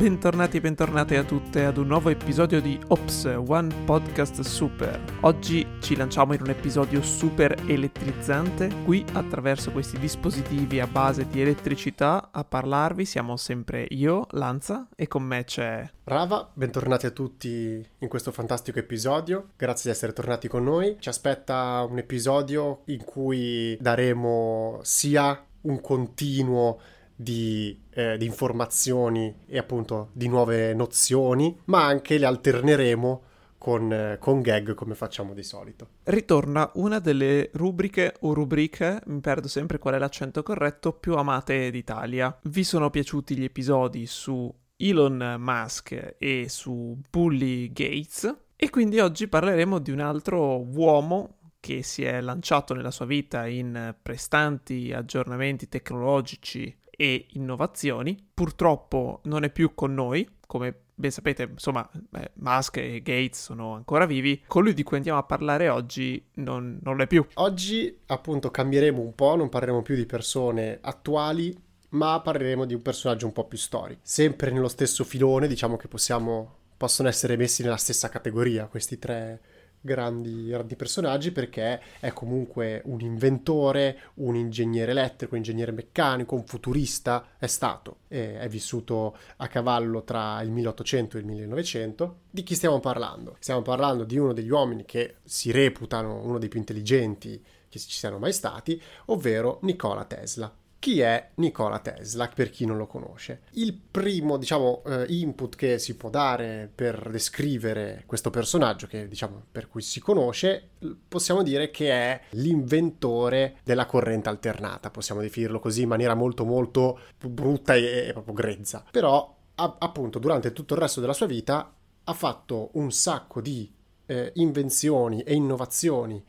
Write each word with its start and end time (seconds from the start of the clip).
Bentornati 0.00 0.56
e 0.56 0.60
bentornate 0.62 1.18
a 1.18 1.24
tutte 1.24 1.66
ad 1.66 1.76
un 1.76 1.86
nuovo 1.86 2.08
episodio 2.08 2.62
di 2.62 2.80
Ops 2.88 3.26
One 3.26 3.84
Podcast 3.84 4.40
Super. 4.40 4.98
Oggi 5.20 5.66
ci 5.80 5.94
lanciamo 5.94 6.32
in 6.32 6.40
un 6.40 6.48
episodio 6.48 7.02
super 7.02 7.54
elettrizzante. 7.66 8.70
Qui, 8.86 9.04
attraverso 9.12 9.70
questi 9.72 9.98
dispositivi 9.98 10.80
a 10.80 10.86
base 10.86 11.26
di 11.28 11.42
elettricità, 11.42 12.30
a 12.32 12.44
parlarvi 12.44 13.04
siamo 13.04 13.36
sempre 13.36 13.86
io, 13.90 14.26
Lanza, 14.30 14.88
e 14.96 15.06
con 15.06 15.22
me 15.22 15.44
c'è 15.44 15.86
Rava, 16.04 16.50
bentornati 16.50 17.04
a 17.04 17.10
tutti 17.10 17.86
in 17.98 18.08
questo 18.08 18.32
fantastico 18.32 18.78
episodio. 18.78 19.50
Grazie 19.54 19.90
di 19.90 19.96
essere 19.96 20.14
tornati 20.14 20.48
con 20.48 20.64
noi. 20.64 20.96
Ci 20.98 21.10
aspetta 21.10 21.86
un 21.86 21.98
episodio 21.98 22.84
in 22.86 23.04
cui 23.04 23.76
daremo 23.78 24.80
sia 24.80 25.44
un 25.62 25.78
continuo 25.82 26.80
di, 27.20 27.78
eh, 27.90 28.16
di, 28.16 28.24
informazioni 28.24 29.34
e 29.46 29.58
appunto 29.58 30.08
di 30.12 30.26
nuove 30.26 30.72
nozioni, 30.72 31.54
ma 31.66 31.84
anche 31.84 32.16
le 32.16 32.24
alterneremo 32.24 33.22
con, 33.58 33.92
eh, 33.92 34.16
con, 34.18 34.40
gag 34.40 34.72
come 34.74 34.94
facciamo 34.94 35.34
di 35.34 35.42
solito. 35.42 35.88
Ritorna 36.04 36.70
una 36.74 36.98
delle 36.98 37.50
rubriche 37.52 38.14
o 38.20 38.32
rubriche, 38.32 39.02
mi 39.06 39.20
perdo 39.20 39.48
sempre 39.48 39.78
qual 39.78 39.94
è 39.94 39.98
l'accento 39.98 40.42
corretto, 40.42 40.94
più 40.94 41.14
amate 41.16 41.70
d'Italia. 41.70 42.36
Vi 42.44 42.64
sono 42.64 42.88
piaciuti 42.88 43.36
gli 43.36 43.44
episodi 43.44 44.06
su 44.06 44.52
Elon 44.76 45.36
Musk 45.38 46.16
e 46.16 46.46
su 46.48 46.98
Bully 47.10 47.70
Gates 47.70 48.34
e 48.56 48.70
quindi 48.70 48.98
oggi 48.98 49.28
parleremo 49.28 49.78
di 49.78 49.90
un 49.90 50.00
altro 50.00 50.58
uomo 50.58 51.36
che 51.60 51.82
si 51.82 52.02
è 52.02 52.22
lanciato 52.22 52.72
nella 52.72 52.90
sua 52.90 53.04
vita 53.04 53.46
in 53.46 53.94
prestanti 54.00 54.92
aggiornamenti 54.94 55.68
tecnologici 55.68 56.74
e 57.00 57.28
innovazioni. 57.30 58.14
Purtroppo 58.34 59.20
non 59.24 59.44
è 59.44 59.50
più 59.50 59.74
con 59.74 59.94
noi, 59.94 60.28
come 60.46 60.82
ben 60.94 61.10
sapete, 61.10 61.44
insomma, 61.44 61.88
eh, 62.12 62.32
Musk 62.34 62.76
e 62.76 63.00
Gates 63.00 63.40
sono 63.40 63.72
ancora 63.72 64.04
vivi. 64.04 64.42
Colui 64.46 64.74
di 64.74 64.82
cui 64.82 64.98
andiamo 64.98 65.18
a 65.18 65.22
parlare 65.22 65.70
oggi 65.70 66.22
non, 66.34 66.78
non 66.82 66.96
lo 66.96 67.02
è 67.02 67.06
più. 67.06 67.26
Oggi, 67.34 68.00
appunto, 68.08 68.50
cambieremo 68.50 69.00
un 69.00 69.14
po', 69.14 69.34
non 69.34 69.48
parleremo 69.48 69.80
più 69.80 69.94
di 69.94 70.04
persone 70.04 70.76
attuali, 70.82 71.58
ma 71.90 72.20
parleremo 72.20 72.66
di 72.66 72.74
un 72.74 72.82
personaggio 72.82 73.24
un 73.24 73.32
po' 73.32 73.46
più 73.46 73.56
storico. 73.56 74.00
Sempre 74.02 74.50
nello 74.50 74.68
stesso 74.68 75.02
filone, 75.02 75.48
diciamo 75.48 75.78
che 75.78 75.88
possiamo, 75.88 76.56
possono 76.76 77.08
essere 77.08 77.38
messi 77.38 77.62
nella 77.62 77.78
stessa 77.78 78.10
categoria 78.10 78.66
questi 78.66 78.98
tre 78.98 79.40
grandi, 79.80 80.46
grandi 80.46 80.76
personaggi 80.76 81.32
perché 81.32 81.80
è 82.00 82.12
comunque 82.12 82.82
un 82.84 83.00
inventore, 83.00 83.98
un 84.14 84.36
ingegnere 84.36 84.90
elettrico, 84.90 85.34
un 85.34 85.40
ingegnere 85.40 85.72
meccanico, 85.72 86.34
un 86.34 86.44
futurista, 86.44 87.30
è 87.38 87.46
stato, 87.46 88.00
è 88.08 88.46
vissuto 88.48 89.16
a 89.36 89.48
cavallo 89.48 90.02
tra 90.02 90.40
il 90.42 90.50
1800 90.50 91.16
e 91.16 91.20
il 91.20 91.26
1900. 91.26 92.16
Di 92.30 92.42
chi 92.42 92.54
stiamo 92.54 92.80
parlando? 92.80 93.36
Stiamo 93.38 93.62
parlando 93.62 94.04
di 94.04 94.18
uno 94.18 94.32
degli 94.32 94.50
uomini 94.50 94.84
che 94.84 95.16
si 95.24 95.50
reputano 95.50 96.22
uno 96.22 96.38
dei 96.38 96.48
più 96.48 96.58
intelligenti 96.58 97.42
che 97.68 97.78
ci 97.78 97.90
siano 97.90 98.18
mai 98.18 98.32
stati, 98.32 98.80
ovvero 99.06 99.58
Nikola 99.62 100.04
Tesla. 100.04 100.52
Chi 100.80 101.00
è 101.00 101.32
Nikola 101.34 101.78
Tesla, 101.80 102.26
per 102.34 102.48
chi 102.48 102.64
non 102.64 102.78
lo 102.78 102.86
conosce? 102.86 103.42
Il 103.50 103.74
primo, 103.74 104.38
diciamo, 104.38 104.82
eh, 104.86 105.04
input 105.08 105.54
che 105.54 105.78
si 105.78 105.94
può 105.94 106.08
dare 106.08 106.70
per 106.74 107.10
descrivere 107.10 108.04
questo 108.06 108.30
personaggio, 108.30 108.86
che 108.86 109.06
diciamo 109.06 109.44
per 109.52 109.68
cui 109.68 109.82
si 109.82 110.00
conosce, 110.00 110.70
possiamo 111.06 111.42
dire 111.42 111.70
che 111.70 111.90
è 111.90 112.20
l'inventore 112.30 113.58
della 113.62 113.84
corrente 113.84 114.30
alternata, 114.30 114.88
possiamo 114.88 115.20
definirlo 115.20 115.60
così 115.60 115.82
in 115.82 115.88
maniera 115.88 116.14
molto 116.14 116.46
molto 116.46 117.00
brutta 117.18 117.74
e, 117.74 118.08
proprio 118.14 118.32
grezza. 118.32 118.82
Però, 118.90 119.36
appunto, 119.56 120.18
durante 120.18 120.54
tutto 120.54 120.72
il 120.72 120.80
resto 120.80 121.00
della 121.00 121.12
sua 121.12 121.26
vita 121.26 121.74
ha 122.04 122.12
fatto 122.14 122.70
un 122.72 122.90
sacco 122.90 123.42
di 123.42 123.70
eh, 124.06 124.32
invenzioni 124.36 125.20
e 125.24 125.34
innovazioni 125.34 126.24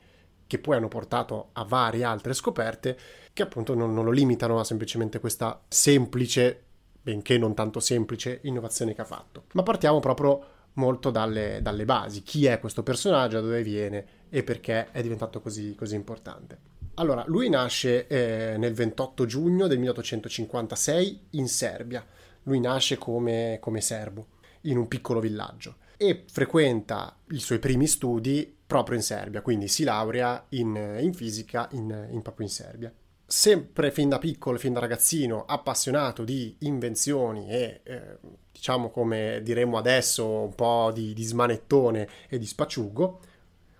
che 0.46 0.60
poi 0.60 0.76
hanno 0.76 0.90
portato 0.90 1.52
a 1.54 1.64
varie 1.64 2.04
altre 2.04 2.34
scoperte 2.34 2.98
che 3.34 3.44
appunto 3.44 3.74
non, 3.74 3.94
non 3.94 4.06
lo 4.06 4.12
limitano 4.12 4.60
a 4.60 4.64
semplicemente 4.64 5.20
questa 5.20 5.62
semplice, 5.68 6.64
benché 7.02 7.38
non 7.38 7.54
tanto 7.54 7.80
semplice, 7.80 8.40
innovazione 8.44 8.94
che 8.94 9.02
ha 9.02 9.06
fatto. 9.06 9.46
Ma 9.54 9.64
partiamo 9.64 10.00
proprio 10.00 10.44
molto 10.74 11.10
dalle, 11.10 11.60
dalle 11.62 11.86
basi. 11.86 12.24
Chi 12.24 12.46
è 12.46 12.60
questo 12.60 12.84
personaggio, 12.84 13.40
da 13.40 13.48
dove 13.48 13.64
viene 13.64 14.06
e 14.30 14.44
perché 14.44 14.92
è 14.92 15.02
diventato 15.02 15.42
così, 15.42 15.76
così 15.76 15.96
importante. 15.96 16.70
Allora, 16.96 17.24
lui 17.28 17.50
nasce 17.50 18.08
eh, 18.08 18.58
nel 18.58 18.74
28 18.74 19.26
giugno 19.26 19.68
del 19.68 19.80
1856 19.80 21.28
in 21.32 21.48
Serbia. 21.48 22.06
Lui 22.44 22.60
nasce 22.60 22.98
come, 22.98 23.58
come 23.62 23.82
serbo 23.82 24.28
in 24.62 24.78
un 24.78 24.88
piccolo 24.88 25.20
villaggio 25.20 25.78
e 25.98 26.24
frequenta 26.28 27.16
i 27.30 27.40
suoi 27.40 27.60
primi 27.60 27.88
studi 27.88 28.56
proprio 28.66 28.96
in 28.96 29.04
Serbia, 29.04 29.42
quindi 29.42 29.68
si 29.68 29.84
laurea 29.84 30.46
in, 30.50 30.98
in 31.00 31.14
fisica 31.14 31.68
in, 31.74 32.08
in, 32.12 32.22
proprio 32.22 32.48
in 32.48 32.52
Serbia 32.52 32.92
sempre 33.32 33.92
fin 33.92 34.10
da 34.10 34.20
piccolo, 34.20 34.58
fin 34.58 34.74
da 34.74 34.82
ragazzino, 34.82 35.46
appassionato 35.46 36.26
di 36.26 36.54
invenzioni 36.60 37.48
e 37.50 37.80
eh, 37.84 38.18
diciamo 38.52 38.90
come 38.90 39.40
diremmo 39.42 39.78
adesso 39.78 40.28
un 40.28 40.54
po' 40.54 40.92
di, 40.94 41.14
di, 41.14 41.24
smanettone 41.24 42.10
e 42.28 42.38
di 42.38 42.46
spacciugo, 42.46 43.20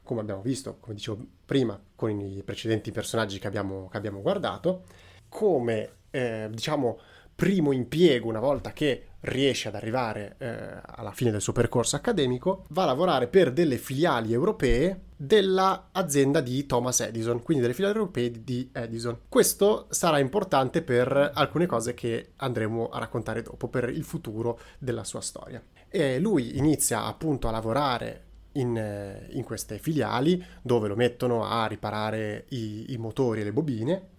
come 0.04 0.22
abbiamo 0.22 0.42
visto, 0.42 0.78
come 0.80 0.96
dicevo 0.96 1.22
prima, 1.46 1.78
con 1.96 2.18
i 2.22 2.42
precedenti 2.46 2.92
personaggi 2.92 3.40
che 3.40 3.48
abbiamo, 3.48 3.90
che 3.90 3.98
abbiamo 3.98 4.22
guardato, 4.22 4.84
come 5.28 5.96
eh, 6.12 6.48
diciamo 6.50 7.00
primo 7.36 7.74
impiego 7.74 8.30
una 8.30 8.40
volta 8.40 8.72
che 8.72 9.08
riesce 9.22 9.68
ad 9.68 9.76
arrivare 9.76 10.36
eh, 10.38 10.82
alla 10.84 11.12
fine 11.12 11.32
del 11.32 11.42
suo 11.42 11.54
percorso 11.54 11.96
accademico, 11.96 12.66
va 12.70 12.84
a 12.84 12.88
lavorare 12.88 13.28
per 13.28 13.52
delle 13.52 13.78
filiali 13.78 14.34
europee 14.34 15.10
dell'azienda 15.16 16.42
di 16.42 16.66
Thomas 16.66 17.02
Edison, 17.02 17.44
quindi 17.44 17.62
delle 17.62 17.76
filiali 17.76 17.98
europee 17.98 18.44
di 18.44 18.70
Edison. 18.72 19.20
Questo 19.30 19.86
sarà 19.90 20.18
importante 20.18 20.82
per 20.82 21.32
alcune 21.34 21.68
cose 21.68 21.94
che 21.94 22.32
andremo 22.38 22.90
a 22.90 23.00
raccontare 23.00 23.44
dopo, 23.44 23.68
per 23.68 23.90
il 23.90 24.04
futuro 24.04 24.60
della 24.80 25.04
sua 25.04 25.22
storia. 25.22 25.62
E 25.88 26.20
lui 26.20 26.58
inizia 26.58 27.04
appunto 27.04 27.48
a 27.48 27.52
lavorare 27.52 28.24
in, 28.54 28.76
eh, 28.76 29.28
in, 29.32 29.44
queste 29.44 29.78
filiali 29.78 30.44
dove 30.62 30.88
lo 30.88 30.96
mettono 30.96 31.46
a 31.46 31.68
riparare 31.68 32.46
i, 32.50 32.92
i 32.94 32.98
motori 32.98 33.42
e 33.42 33.44
le 33.44 33.54
bobine 33.54 34.10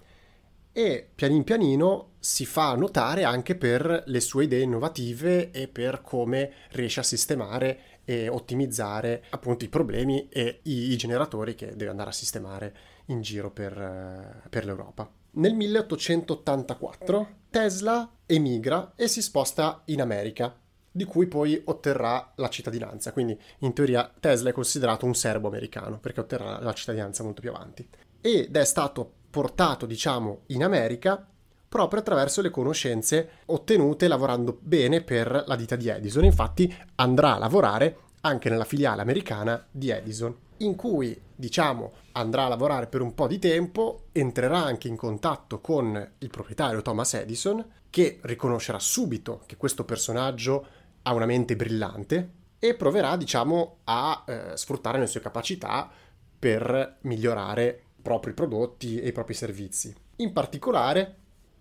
e 0.72 1.09
pianin 1.15 1.44
pianino 1.44 2.12
si 2.19 2.47
fa 2.47 2.75
notare 2.75 3.25
anche 3.25 3.56
per 3.56 4.05
le 4.06 4.21
sue 4.21 4.44
idee 4.44 4.62
innovative 4.62 5.50
e 5.50 5.69
per 5.69 6.03
come 6.03 6.53
riesce 6.71 7.00
a 7.00 7.05
sistemare 7.05 8.00
e 8.05 8.28
ottimizzare 8.28 9.25
appunto 9.31 9.65
i 9.65 9.69
problemi 9.69 10.28
e 10.28 10.60
i, 10.62 10.93
i 10.93 10.97
generatori 10.97 11.55
che 11.55 11.77
deve 11.77 11.91
andare 11.91 12.10
a 12.10 12.15
sistemare 12.15 12.77
in 13.06 13.21
giro 13.21 13.50
per, 13.50 14.47
per 14.49 14.65
l'Europa. 14.65 15.10
Nel 15.33 15.55
1884 15.55 17.28
Tesla 17.50 18.10
emigra 18.27 18.93
e 18.97 19.09
si 19.09 19.22
sposta 19.22 19.83
in 19.87 20.00
America, 20.00 20.59
di 20.91 21.04
cui 21.04 21.27
poi 21.27 21.60
otterrà 21.65 22.33
la 22.37 22.49
cittadinanza. 22.49 23.12
Quindi 23.12 23.39
in 23.59 23.72
teoria 23.72 24.12
Tesla 24.21 24.50
è 24.50 24.53
considerato 24.53 25.06
un 25.06 25.15
serbo 25.15 25.49
americano 25.49 25.99
perché 25.99 26.21
otterrà 26.21 26.60
la 26.60 26.72
cittadinanza 26.72 27.22
molto 27.22 27.41
più 27.41 27.50
avanti. 27.50 27.89
Ed 28.21 28.56
è 28.56 28.65
stato 28.65 29.15
portato, 29.32 29.87
diciamo, 29.87 30.43
in 30.48 30.62
America 30.62 31.26
proprio 31.72 32.00
attraverso 32.00 32.43
le 32.43 32.50
conoscenze 32.50 33.31
ottenute 33.47 34.06
lavorando 34.06 34.59
bene 34.60 35.00
per 35.00 35.44
la 35.47 35.56
ditta 35.56 35.75
di 35.75 35.88
Edison. 35.88 36.22
Infatti 36.22 36.72
andrà 36.97 37.34
a 37.34 37.38
lavorare 37.38 37.97
anche 38.21 38.50
nella 38.50 38.65
filiale 38.65 39.00
americana 39.00 39.66
di 39.71 39.88
Edison, 39.88 40.37
in 40.59 40.76
cui, 40.76 41.19
diciamo, 41.34 41.92
andrà 42.12 42.44
a 42.44 42.48
lavorare 42.48 42.88
per 42.88 43.00
un 43.00 43.15
po' 43.15 43.26
di 43.26 43.38
tempo, 43.38 44.09
entrerà 44.12 44.59
anche 44.59 44.88
in 44.88 44.97
contatto 44.97 45.60
con 45.60 46.10
il 46.19 46.28
proprietario 46.28 46.83
Thomas 46.83 47.15
Edison, 47.15 47.65
che 47.89 48.18
riconoscerà 48.21 48.78
subito 48.78 49.42
che 49.47 49.56
questo 49.56 49.86
personaggio 49.86 50.66
ha 51.03 51.15
una 51.15 51.27
mente 51.27 51.56
brillante 51.56 52.30
e 52.59 52.74
proverà, 52.74 53.16
diciamo, 53.16 53.78
a 53.84 54.24
eh, 54.27 54.56
sfruttare 54.56 54.98
le 54.98 55.06
sue 55.06 55.21
capacità 55.21 55.91
per 56.39 56.98
migliorare 57.03 57.84
propri 58.03 58.33
prodotti 58.33 59.01
e 59.01 59.09
i 59.09 59.13
propri 59.13 59.34
servizi. 59.34 59.95
In 60.16 60.33
particolare, 60.33 61.16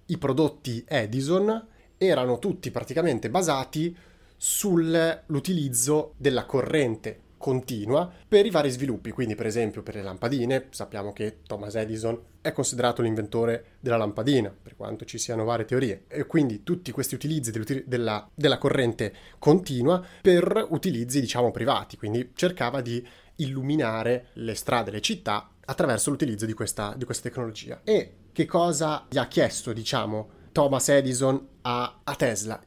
i 0.07 0.17
prodotti 0.17 0.83
Edison 0.87 1.67
erano 1.97 2.39
tutti 2.39 2.71
praticamente 2.71 3.29
basati 3.29 3.95
sull'utilizzo 4.35 6.15
della 6.17 6.45
corrente 6.45 7.29
continua 7.41 8.09
per 8.27 8.45
i 8.45 8.51
vari 8.51 8.69
sviluppi, 8.69 9.11
quindi 9.11 9.35
per 9.35 9.47
esempio 9.47 9.81
per 9.81 9.95
le 9.95 10.03
lampadine, 10.03 10.67
sappiamo 10.69 11.11
che 11.11 11.39
Thomas 11.45 11.75
Edison 11.75 12.17
è 12.39 12.51
considerato 12.53 13.01
l'inventore 13.01 13.77
della 13.79 13.97
lampadina, 13.97 14.49
per 14.49 14.75
quanto 14.75 15.05
ci 15.05 15.17
siano 15.17 15.43
varie 15.43 15.65
teorie, 15.65 16.05
e 16.07 16.25
quindi 16.25 16.63
tutti 16.63 16.91
questi 16.91 17.15
utilizzi 17.15 17.51
della, 17.85 18.29
della 18.33 18.57
corrente 18.57 19.13
continua 19.39 20.03
per 20.21 20.67
utilizzi 20.69 21.19
diciamo 21.19 21.51
privati, 21.51 21.97
quindi 21.97 22.31
cercava 22.35 22.79
di 22.81 23.05
illuminare 23.41 24.29
le 24.33 24.55
strade, 24.55 24.91
le 24.91 25.01
città 25.01 25.51
attraverso 25.63 26.09
l'utilizzo 26.09 26.45
di 26.45 26.53
questa, 26.53 26.93
di 26.97 27.05
questa 27.05 27.29
tecnologia. 27.29 27.81
E 27.83 28.15
che 28.31 28.45
cosa 28.45 29.05
gli 29.09 29.17
ha 29.17 29.27
chiesto, 29.27 29.73
diciamo, 29.73 30.29
Thomas 30.51 30.89
Edison 30.89 31.47
a, 31.61 32.01
a 32.03 32.15
Tesla? 32.15 32.61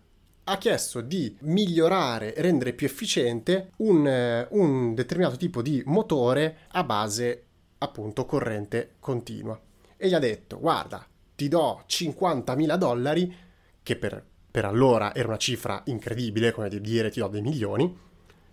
ha 0.46 0.58
chiesto 0.58 1.00
di 1.00 1.34
migliorare 1.40 2.34
rendere 2.36 2.74
più 2.74 2.86
efficiente 2.86 3.70
un, 3.78 4.06
eh, 4.06 4.46
un 4.50 4.94
determinato 4.94 5.36
tipo 5.36 5.62
di 5.62 5.82
motore 5.86 6.58
a 6.72 6.84
base 6.84 7.44
appunto 7.78 8.26
corrente 8.26 8.96
continua. 9.00 9.58
E 9.96 10.08
gli 10.08 10.14
ha 10.14 10.18
detto, 10.18 10.58
guarda, 10.58 11.06
ti 11.34 11.48
do 11.48 11.84
50.000 11.86 12.76
dollari, 12.76 13.34
che 13.82 13.96
per, 13.96 14.24
per 14.50 14.64
allora 14.64 15.14
era 15.14 15.28
una 15.28 15.36
cifra 15.38 15.82
incredibile, 15.86 16.52
come 16.52 16.68
di 16.68 16.80
dire 16.80 17.10
ti 17.10 17.20
do 17.20 17.28
dei 17.28 17.42
milioni, 17.42 17.98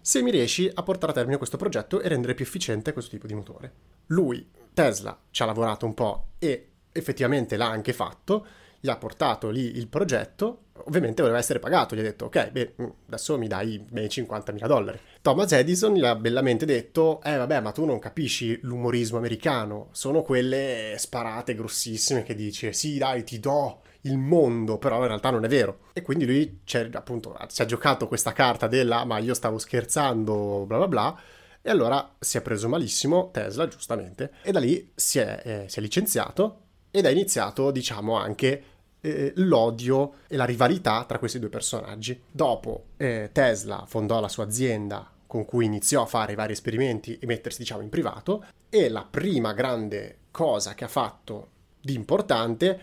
se 0.01 0.21
mi 0.21 0.31
riesci 0.31 0.69
a 0.73 0.83
portare 0.83 1.11
a 1.11 1.15
termine 1.15 1.37
questo 1.37 1.57
progetto 1.57 2.01
e 2.01 2.07
rendere 2.07 2.33
più 2.33 2.43
efficiente 2.43 2.93
questo 2.93 3.11
tipo 3.11 3.27
di 3.27 3.33
motore. 3.33 3.73
Lui, 4.07 4.49
Tesla, 4.73 5.17
ci 5.29 5.43
ha 5.43 5.45
lavorato 5.45 5.85
un 5.85 5.93
po' 5.93 6.27
e 6.39 6.69
effettivamente 6.91 7.55
l'ha 7.57 7.69
anche 7.69 7.93
fatto, 7.93 8.45
gli 8.79 8.89
ha 8.89 8.97
portato 8.97 9.49
lì 9.49 9.77
il 9.77 9.87
progetto, 9.87 10.63
ovviamente 10.85 11.21
voleva 11.21 11.39
essere 11.39 11.59
pagato, 11.59 11.95
gli 11.95 11.99
ha 11.99 12.03
detto 12.03 12.25
ok, 12.25 12.51
beh, 12.51 12.73
mm, 12.81 12.85
adesso 13.07 13.37
mi 13.37 13.47
dai 13.47 13.73
i 13.73 13.85
miei 13.91 14.07
50.000 14.07 14.67
dollari. 14.67 14.99
Thomas 15.21 15.51
Edison 15.51 15.93
gli 15.93 16.05
ha 16.05 16.15
bellamente 16.15 16.65
detto, 16.65 17.21
eh 17.23 17.35
vabbè, 17.35 17.59
ma 17.59 17.71
tu 17.71 17.85
non 17.85 17.99
capisci 17.99 18.59
l'umorismo 18.63 19.17
americano, 19.17 19.89
sono 19.91 20.21
quelle 20.21 20.95
sparate 20.97 21.55
grossissime 21.55 22.23
che 22.23 22.35
dice, 22.35 22.73
sì 22.73 22.97
dai, 22.97 23.23
ti 23.23 23.39
do 23.39 23.81
il 24.01 24.17
mondo, 24.17 24.77
però 24.77 24.99
in 25.01 25.07
realtà 25.07 25.29
non 25.29 25.45
è 25.45 25.47
vero. 25.47 25.79
E 25.93 26.01
quindi 26.01 26.25
lui 26.25 26.61
appunto, 26.93 27.37
si 27.47 27.61
è 27.61 27.65
giocato 27.65 28.07
questa 28.07 28.33
carta 28.33 28.67
della, 28.67 29.05
ma 29.05 29.19
io 29.19 29.33
stavo 29.33 29.57
scherzando, 29.57 30.65
bla 30.65 30.77
bla 30.77 30.87
bla, 30.87 31.19
e 31.61 31.69
allora 31.69 32.15
si 32.19 32.37
è 32.37 32.41
preso 32.41 32.67
malissimo, 32.67 33.29
Tesla 33.31 33.67
giustamente, 33.67 34.31
e 34.41 34.51
da 34.51 34.59
lì 34.59 34.91
si 34.95 35.19
è, 35.19 35.41
eh, 35.43 35.69
si 35.69 35.79
è 35.79 35.81
licenziato 35.81 36.61
ed 36.89 37.05
è 37.05 37.09
iniziato, 37.09 37.71
diciamo, 37.71 38.17
anche 38.17 38.63
eh, 39.01 39.33
l'odio 39.35 40.13
e 40.27 40.35
la 40.35 40.45
rivalità 40.45 41.03
tra 41.05 41.19
questi 41.19 41.39
due 41.39 41.49
personaggi. 41.49 42.21
Dopo 42.31 42.85
eh, 42.97 43.29
Tesla 43.33 43.85
fondò 43.87 44.19
la 44.19 44.29
sua 44.29 44.45
azienda 44.45 45.11
con 45.27 45.45
cui 45.45 45.65
iniziò 45.65 46.03
a 46.03 46.07
fare 46.07 46.33
i 46.33 46.35
vari 46.35 46.53
esperimenti 46.53 47.17
e 47.17 47.25
mettersi 47.25 47.59
diciamo 47.59 47.81
in 47.81 47.89
privato 47.89 48.45
e 48.69 48.89
la 48.89 49.07
prima 49.09 49.53
grande 49.53 50.17
cosa 50.31 50.73
che 50.73 50.83
ha 50.83 50.89
fatto 50.89 51.49
di 51.79 51.93
importante 51.93 52.79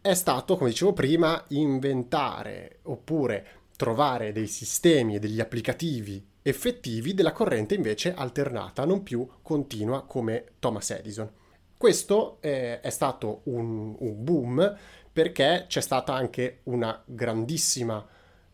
è 0.00 0.14
stato, 0.14 0.56
come 0.56 0.70
dicevo 0.70 0.92
prima, 0.92 1.42
inventare 1.48 2.80
oppure 2.82 3.46
trovare 3.76 4.32
dei 4.32 4.48
sistemi 4.48 5.14
e 5.14 5.18
degli 5.20 5.40
applicativi 5.40 6.24
effettivi 6.42 7.14
della 7.14 7.32
corrente 7.32 7.76
invece 7.76 8.12
alternata, 8.12 8.84
non 8.84 9.04
più 9.04 9.26
continua 9.40 10.02
come 10.02 10.44
Thomas 10.58 10.90
Edison. 10.90 11.30
Questo 11.76 12.38
eh, 12.40 12.80
è 12.80 12.90
stato 12.90 13.40
un, 13.44 13.94
un 13.98 14.24
boom 14.24 14.76
perché 15.12 15.66
c'è 15.68 15.80
stata 15.80 16.14
anche 16.14 16.60
una 16.64 17.02
grandissima 17.04 18.04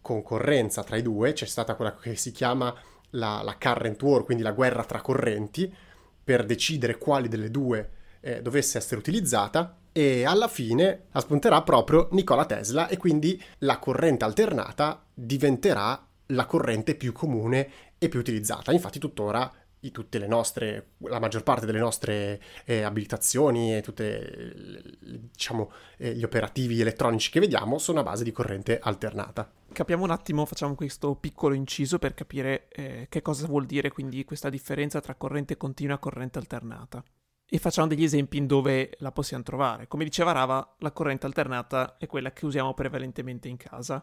concorrenza 0.00 0.82
tra 0.82 0.96
i 0.96 1.02
due, 1.02 1.32
c'è 1.32 1.46
stata 1.46 1.74
quella 1.74 1.94
che 1.96 2.16
si 2.16 2.32
chiama 2.32 2.74
la, 3.10 3.42
la 3.42 3.56
current 3.60 4.00
war, 4.02 4.24
quindi 4.24 4.42
la 4.42 4.52
guerra 4.52 4.84
tra 4.84 5.00
correnti, 5.00 5.72
per 6.24 6.44
decidere 6.44 6.98
quali 6.98 7.28
delle 7.28 7.50
due 7.50 7.90
eh, 8.20 8.42
dovesse 8.42 8.78
essere 8.78 9.00
utilizzata 9.00 9.76
e 9.92 10.24
alla 10.24 10.48
fine 10.48 11.04
la 11.12 11.20
spunterà 11.20 11.62
proprio 11.62 12.08
Nikola 12.12 12.44
Tesla 12.44 12.88
e 12.88 12.96
quindi 12.96 13.42
la 13.58 13.78
corrente 13.78 14.24
alternata 14.24 15.04
diventerà 15.14 16.06
la 16.26 16.46
corrente 16.46 16.94
più 16.94 17.12
comune 17.12 17.70
e 17.98 18.08
più 18.08 18.20
utilizzata. 18.20 18.72
Infatti 18.72 18.98
tuttora 18.98 19.50
tutte 19.90 20.18
le 20.18 20.26
nostre, 20.26 20.92
la 20.98 21.18
maggior 21.18 21.42
parte 21.42 21.66
delle 21.66 21.78
nostre 21.78 22.40
eh, 22.64 22.82
abilitazioni 22.82 23.76
e 23.76 23.82
tutti 23.82 24.04
diciamo, 25.30 25.70
eh, 25.96 26.14
gli 26.14 26.24
operativi 26.24 26.80
elettronici 26.80 27.30
che 27.30 27.40
vediamo 27.40 27.78
sono 27.78 28.00
a 28.00 28.02
base 28.02 28.24
di 28.24 28.32
corrente 28.32 28.78
alternata. 28.78 29.50
Capiamo 29.72 30.04
un 30.04 30.10
attimo, 30.10 30.44
facciamo 30.46 30.74
questo 30.74 31.14
piccolo 31.14 31.54
inciso 31.54 31.98
per 31.98 32.14
capire 32.14 32.68
eh, 32.70 33.06
che 33.08 33.22
cosa 33.22 33.46
vuol 33.46 33.66
dire 33.66 33.90
quindi 33.90 34.24
questa 34.24 34.48
differenza 34.48 35.00
tra 35.00 35.14
corrente 35.14 35.56
continua 35.56 35.96
e 35.96 36.00
corrente 36.00 36.38
alternata. 36.38 37.02
E 37.50 37.58
facciamo 37.58 37.86
degli 37.86 38.04
esempi 38.04 38.36
in 38.36 38.46
dove 38.46 38.96
la 38.98 39.10
possiamo 39.10 39.42
trovare. 39.42 39.88
Come 39.88 40.04
diceva 40.04 40.32
Rava, 40.32 40.74
la 40.80 40.92
corrente 40.92 41.24
alternata 41.24 41.96
è 41.96 42.06
quella 42.06 42.32
che 42.32 42.44
usiamo 42.44 42.74
prevalentemente 42.74 43.48
in 43.48 43.56
casa, 43.56 44.02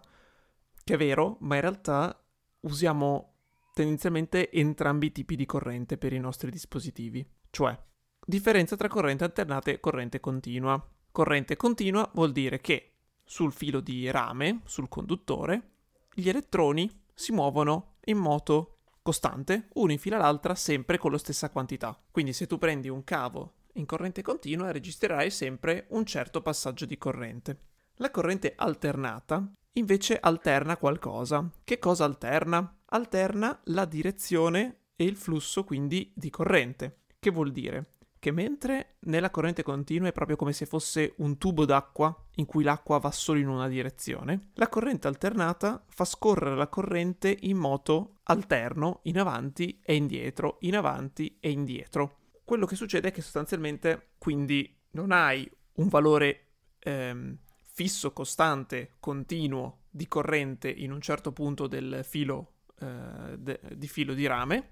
che 0.84 0.94
è 0.94 0.98
vero, 0.98 1.38
ma 1.42 1.56
in 1.56 1.62
realtà 1.62 2.20
usiamo 2.62 3.35
tendenzialmente 3.76 4.50
entrambi 4.52 5.08
i 5.08 5.12
tipi 5.12 5.36
di 5.36 5.46
corrente 5.46 5.98
per 5.98 6.14
i 6.14 6.20
nostri 6.20 6.50
dispositivi. 6.50 7.28
Cioè, 7.50 7.78
differenza 8.26 8.78
tra 8.78 8.88
corrente 8.88 9.26
alternata 9.26 9.70
e 9.70 9.82
corrente 9.82 10.22
continua. 10.22 10.82
Corrente 11.12 11.58
continua 11.58 12.10
vuol 12.14 12.32
dire 12.32 12.62
che 12.62 12.94
sul 13.26 13.52
filo 13.52 13.82
di 13.82 14.10
rame, 14.10 14.62
sul 14.64 14.88
conduttore, 14.88 15.72
gli 16.14 16.30
elettroni 16.30 17.04
si 17.14 17.34
muovono 17.34 17.98
in 18.06 18.18
moto 18.18 18.78
costante, 19.02 19.68
uno 19.74 19.92
in 19.92 20.00
fila 20.00 20.16
all'altra, 20.16 20.56
sempre 20.56 20.98
con 20.98 21.12
la 21.12 21.18
stessa 21.18 21.50
quantità. 21.50 22.02
Quindi 22.12 22.32
se 22.32 22.48
tu 22.48 22.58
prendi 22.58 22.88
un 22.88 23.04
cavo 23.04 23.56
in 23.74 23.86
corrente 23.86 24.22
continua 24.22 24.72
registrerai 24.72 25.30
sempre 25.30 25.88
un 25.90 26.06
certo 26.06 26.42
passaggio 26.42 26.86
di 26.86 26.98
corrente. 26.98 27.60
La 27.96 28.12
corrente 28.12 28.54
alternata 28.56 29.52
invece 29.74 30.18
alterna 30.20 30.78
qualcosa. 30.78 31.50
Che 31.64 31.80
cosa 31.80 32.06
alterna? 32.06 32.76
alterna 32.96 33.60
la 33.66 33.86
direzione 33.86 34.80
e 34.96 35.04
il 35.04 35.18
flusso 35.18 35.64
quindi 35.64 36.12
di 36.16 36.30
corrente. 36.30 37.02
Che 37.20 37.30
vuol 37.32 37.52
dire? 37.52 37.92
Che 38.20 38.32
mentre 38.32 38.98
nella 39.02 39.30
corrente 39.30 39.64
continua 39.64 40.08
è 40.08 40.14
proprio 40.14 40.36
come 40.36 40.54
se 40.54 40.66
fosse 40.66 41.14
un 41.18 41.38
tubo 41.38 41.66
d'acqua 41.66 42.16
in 42.36 42.46
cui 42.46 42.64
l'acqua 42.64 42.98
va 42.98 43.12
solo 43.12 43.40
in 43.40 43.48
una 43.48 43.68
direzione, 43.68 44.50
la 44.54 44.70
corrente 44.70 45.08
alternata 45.08 45.84
fa 45.88 46.06
scorrere 46.06 46.56
la 46.56 46.68
corrente 46.68 47.36
in 47.42 47.58
moto 47.58 48.20
alterno, 48.24 49.02
in 49.04 49.20
avanti 49.20 49.80
e 49.84 49.96
indietro, 49.96 50.58
in 50.62 50.76
avanti 50.76 51.38
e 51.40 51.52
indietro. 51.52 52.20
Quello 52.44 52.66
che 52.66 52.76
succede 52.76 53.10
è 53.10 53.12
che 53.12 53.22
sostanzialmente 53.22 54.14
quindi 54.18 54.76
non 54.92 55.12
hai 55.12 55.50
un 55.74 55.88
valore 55.88 56.54
ehm, 56.80 57.38
fisso, 57.76 58.14
costante, 58.14 58.94
continuo 59.02 59.80
di 59.90 60.08
corrente 60.08 60.70
in 60.70 60.94
un 60.94 61.02
certo 61.02 61.34
punto 61.34 61.68
del 61.68 62.06
filo 62.06 62.54
eh, 62.80 63.38
de- 63.38 63.60
di 63.76 63.88
filo 63.90 64.14
di 64.14 64.26
rame, 64.26 64.70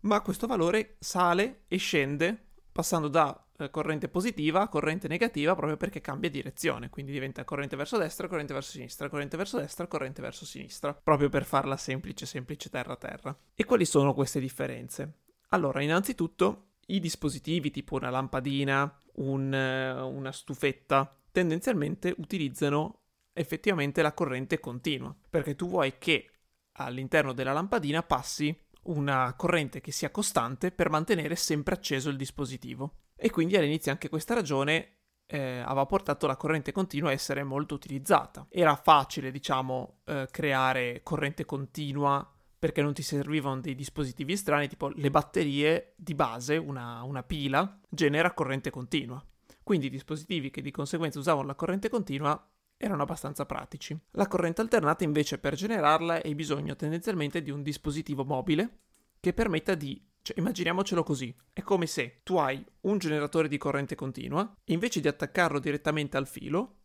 ma 0.00 0.20
questo 0.20 0.46
valore 0.46 0.96
sale 0.98 1.62
e 1.68 1.78
scende 1.78 2.48
passando 2.70 3.08
da 3.08 3.46
eh, 3.56 3.70
corrente 3.70 4.10
positiva 4.10 4.60
a 4.60 4.68
corrente 4.68 5.08
negativa 5.08 5.54
proprio 5.54 5.78
perché 5.78 6.02
cambia 6.02 6.28
direzione, 6.28 6.90
quindi 6.90 7.12
diventa 7.12 7.44
corrente 7.44 7.76
verso 7.76 7.96
destra, 7.96 8.28
corrente 8.28 8.52
verso 8.52 8.72
sinistra, 8.72 9.08
corrente 9.08 9.38
verso 9.38 9.56
destra, 9.56 9.86
corrente 9.86 10.20
verso 10.20 10.44
sinistra, 10.44 10.92
proprio 10.92 11.30
per 11.30 11.46
farla 11.46 11.78
semplice, 11.78 12.26
semplice 12.26 12.68
terra-terra. 12.68 13.34
E 13.54 13.64
quali 13.64 13.86
sono 13.86 14.12
queste 14.12 14.38
differenze? 14.38 15.20
Allora, 15.48 15.80
innanzitutto, 15.80 16.72
i 16.88 17.00
dispositivi 17.00 17.70
tipo 17.70 17.96
una 17.96 18.10
lampadina, 18.10 18.98
un, 19.14 19.50
una 19.52 20.32
stufetta, 20.32 21.16
tendenzialmente 21.32 22.14
utilizzano 22.18 23.00
effettivamente 23.32 24.02
la 24.02 24.12
corrente 24.12 24.60
continua, 24.60 25.14
perché 25.30 25.56
tu 25.56 25.68
vuoi 25.68 25.98
che 25.98 26.30
all'interno 26.72 27.32
della 27.32 27.52
lampadina 27.52 28.02
passi 28.02 28.56
una 28.84 29.34
corrente 29.36 29.80
che 29.80 29.92
sia 29.92 30.10
costante 30.10 30.70
per 30.70 30.90
mantenere 30.90 31.36
sempre 31.36 31.74
acceso 31.74 32.10
il 32.10 32.16
dispositivo. 32.16 32.98
E 33.16 33.30
quindi 33.30 33.56
all'inizio 33.56 33.92
anche 33.92 34.08
questa 34.08 34.34
ragione 34.34 34.96
eh, 35.26 35.60
aveva 35.60 35.86
portato 35.86 36.26
la 36.26 36.36
corrente 36.36 36.72
continua 36.72 37.10
a 37.10 37.12
essere 37.12 37.44
molto 37.44 37.74
utilizzata. 37.74 38.46
Era 38.50 38.74
facile, 38.76 39.30
diciamo, 39.30 40.00
eh, 40.04 40.28
creare 40.30 41.00
corrente 41.02 41.44
continua 41.44 42.28
perché 42.58 42.82
non 42.82 42.92
ti 42.92 43.02
servivano 43.02 43.60
dei 43.60 43.74
dispositivi 43.74 44.36
strani, 44.36 44.68
tipo 44.68 44.88
le 44.88 45.10
batterie 45.10 45.94
di 45.96 46.14
base, 46.14 46.56
una, 46.56 47.02
una 47.02 47.22
pila, 47.22 47.80
genera 47.88 48.32
corrente 48.32 48.70
continua. 48.70 49.24
Quindi 49.62 49.86
i 49.86 49.90
dispositivi 49.90 50.50
che 50.50 50.62
di 50.62 50.70
conseguenza 50.70 51.18
usavano 51.18 51.46
la 51.46 51.54
corrente 51.54 51.88
continua 51.88 52.50
erano 52.76 53.02
abbastanza 53.02 53.46
pratici. 53.46 53.96
La 54.12 54.26
corrente 54.26 54.60
alternata 54.60 55.04
invece 55.04 55.38
per 55.38 55.54
generarla 55.54 56.22
hai 56.22 56.34
bisogno 56.34 56.74
tendenzialmente 56.74 57.42
di 57.42 57.50
un 57.50 57.62
dispositivo 57.62 58.24
mobile 58.24 58.80
che 59.20 59.32
permetta 59.32 59.74
di 59.74 60.04
cioè, 60.22 60.38
immaginiamocelo 60.38 61.02
così, 61.02 61.34
è 61.52 61.62
come 61.62 61.86
se 61.86 62.20
tu 62.22 62.36
hai 62.36 62.64
un 62.82 62.98
generatore 62.98 63.48
di 63.48 63.58
corrente 63.58 63.96
continua, 63.96 64.52
invece 64.66 65.00
di 65.00 65.08
attaccarlo 65.08 65.58
direttamente 65.58 66.16
al 66.16 66.28
filo, 66.28 66.76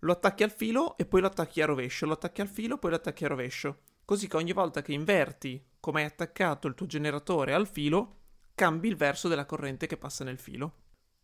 lo 0.00 0.12
attacchi 0.12 0.42
al 0.42 0.50
filo 0.50 0.96
e 0.98 1.06
poi 1.06 1.22
lo 1.22 1.28
attacchi 1.28 1.62
a 1.62 1.66
rovescio, 1.66 2.04
lo 2.04 2.12
attacchi 2.12 2.42
al 2.42 2.48
filo 2.48 2.74
e 2.74 2.78
poi 2.78 2.90
lo 2.90 2.96
attacchi 2.96 3.24
a 3.24 3.28
rovescio. 3.28 3.80
Così 4.04 4.28
che 4.28 4.36
ogni 4.36 4.52
volta 4.52 4.82
che 4.82 4.92
inverti 4.92 5.64
come 5.80 6.00
hai 6.00 6.06
attaccato 6.06 6.66
il 6.68 6.74
tuo 6.74 6.86
generatore 6.86 7.54
al 7.54 7.66
filo, 7.66 8.18
cambi 8.54 8.88
il 8.88 8.96
verso 8.96 9.28
della 9.28 9.46
corrente 9.46 9.86
che 9.86 9.96
passa 9.96 10.22
nel 10.22 10.38
filo. 10.38 10.81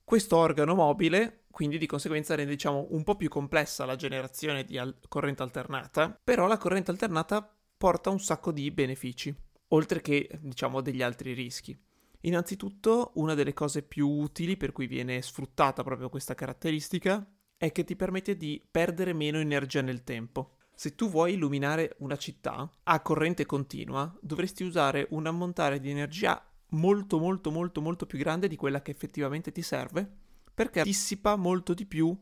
Questo 0.09 0.39
organo 0.39 0.75
mobile, 0.75 1.45
quindi 1.51 1.77
di 1.77 1.85
conseguenza 1.85 2.35
rende 2.35 2.53
diciamo 2.53 2.87
un 2.93 3.05
po' 3.05 3.15
più 3.15 3.29
complessa 3.29 3.85
la 3.85 3.95
generazione 3.95 4.65
di 4.65 4.79
al- 4.79 4.97
corrente 5.07 5.43
alternata, 5.43 6.19
però 6.25 6.47
la 6.47 6.57
corrente 6.57 6.91
alternata 6.91 7.55
porta 7.77 8.09
un 8.09 8.19
sacco 8.19 8.51
di 8.51 8.71
benefici, 8.71 9.37
oltre 9.69 10.01
che 10.01 10.31
diciamo 10.41 10.81
degli 10.81 11.03
altri 11.03 11.35
rischi. 11.35 11.79
Innanzitutto, 12.21 13.11
una 13.17 13.35
delle 13.35 13.53
cose 13.53 13.83
più 13.83 14.09
utili 14.09 14.57
per 14.57 14.73
cui 14.73 14.87
viene 14.87 15.21
sfruttata 15.21 15.83
proprio 15.83 16.09
questa 16.09 16.35
caratteristica 16.35 17.31
è 17.59 17.71
che 17.71 17.85
ti 17.85 17.95
permette 17.95 18.35
di 18.39 18.67
perdere 18.71 19.13
meno 19.13 19.37
energia 19.37 19.83
nel 19.83 20.05
tempo. 20.05 20.57
Se 20.75 20.95
tu 20.95 21.11
vuoi 21.11 21.35
illuminare 21.35 21.97
una 21.99 22.17
città 22.17 22.67
a 22.85 23.03
corrente 23.03 23.45
continua, 23.45 24.11
dovresti 24.23 24.65
usare 24.65 25.07
un 25.11 25.27
ammontare 25.27 25.81
di 25.81 25.91
energia 25.91 26.48
molto 26.71 27.19
molto 27.19 27.51
molto 27.51 27.81
molto 27.81 28.07
più 28.07 28.19
grande 28.19 28.49
di 28.49 28.57
quella 28.57 28.83
che 28.83 28.91
effettivamente 28.91 29.53
ti 29.53 29.63
serve, 29.63 30.09
perché 30.53 30.83
dissipa 30.83 31.37
molto 31.37 31.75
di 31.75 31.87
più 31.87 32.17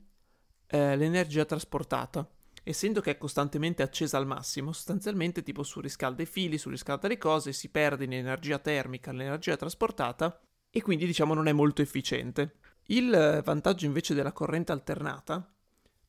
eh, 0.67 0.97
l'energia 0.97 1.45
trasportata. 1.45 2.29
Essendo 2.63 3.01
che 3.01 3.13
è 3.13 3.19
costantemente 3.19 3.85
accesa 3.85 4.19
al 4.19 4.27
massimo, 4.27 4.73
sostanzialmente 4.73 5.45
tipo 5.45 5.63
surriscalda 5.63 6.23
i 6.23 6.27
fili, 6.27 6.59
surriscalda 6.59 7.07
le 7.07 7.17
cose, 7.17 7.53
si 7.53 7.69
perde 7.69 8.05
in 8.05 8.13
energia 8.13 8.59
termica 8.59 9.13
l'energia 9.13 9.57
trasportata 9.57 10.41
e 10.69 10.83
quindi 10.83 11.07
diciamo 11.07 11.33
non 11.33 11.47
è 11.47 11.53
molto 11.53 11.81
efficiente. 11.81 12.57
Il 12.87 13.41
vantaggio 13.45 13.87
invece 13.87 14.15
della 14.15 14.33
corrente 14.33 14.73
alternata 14.73 15.49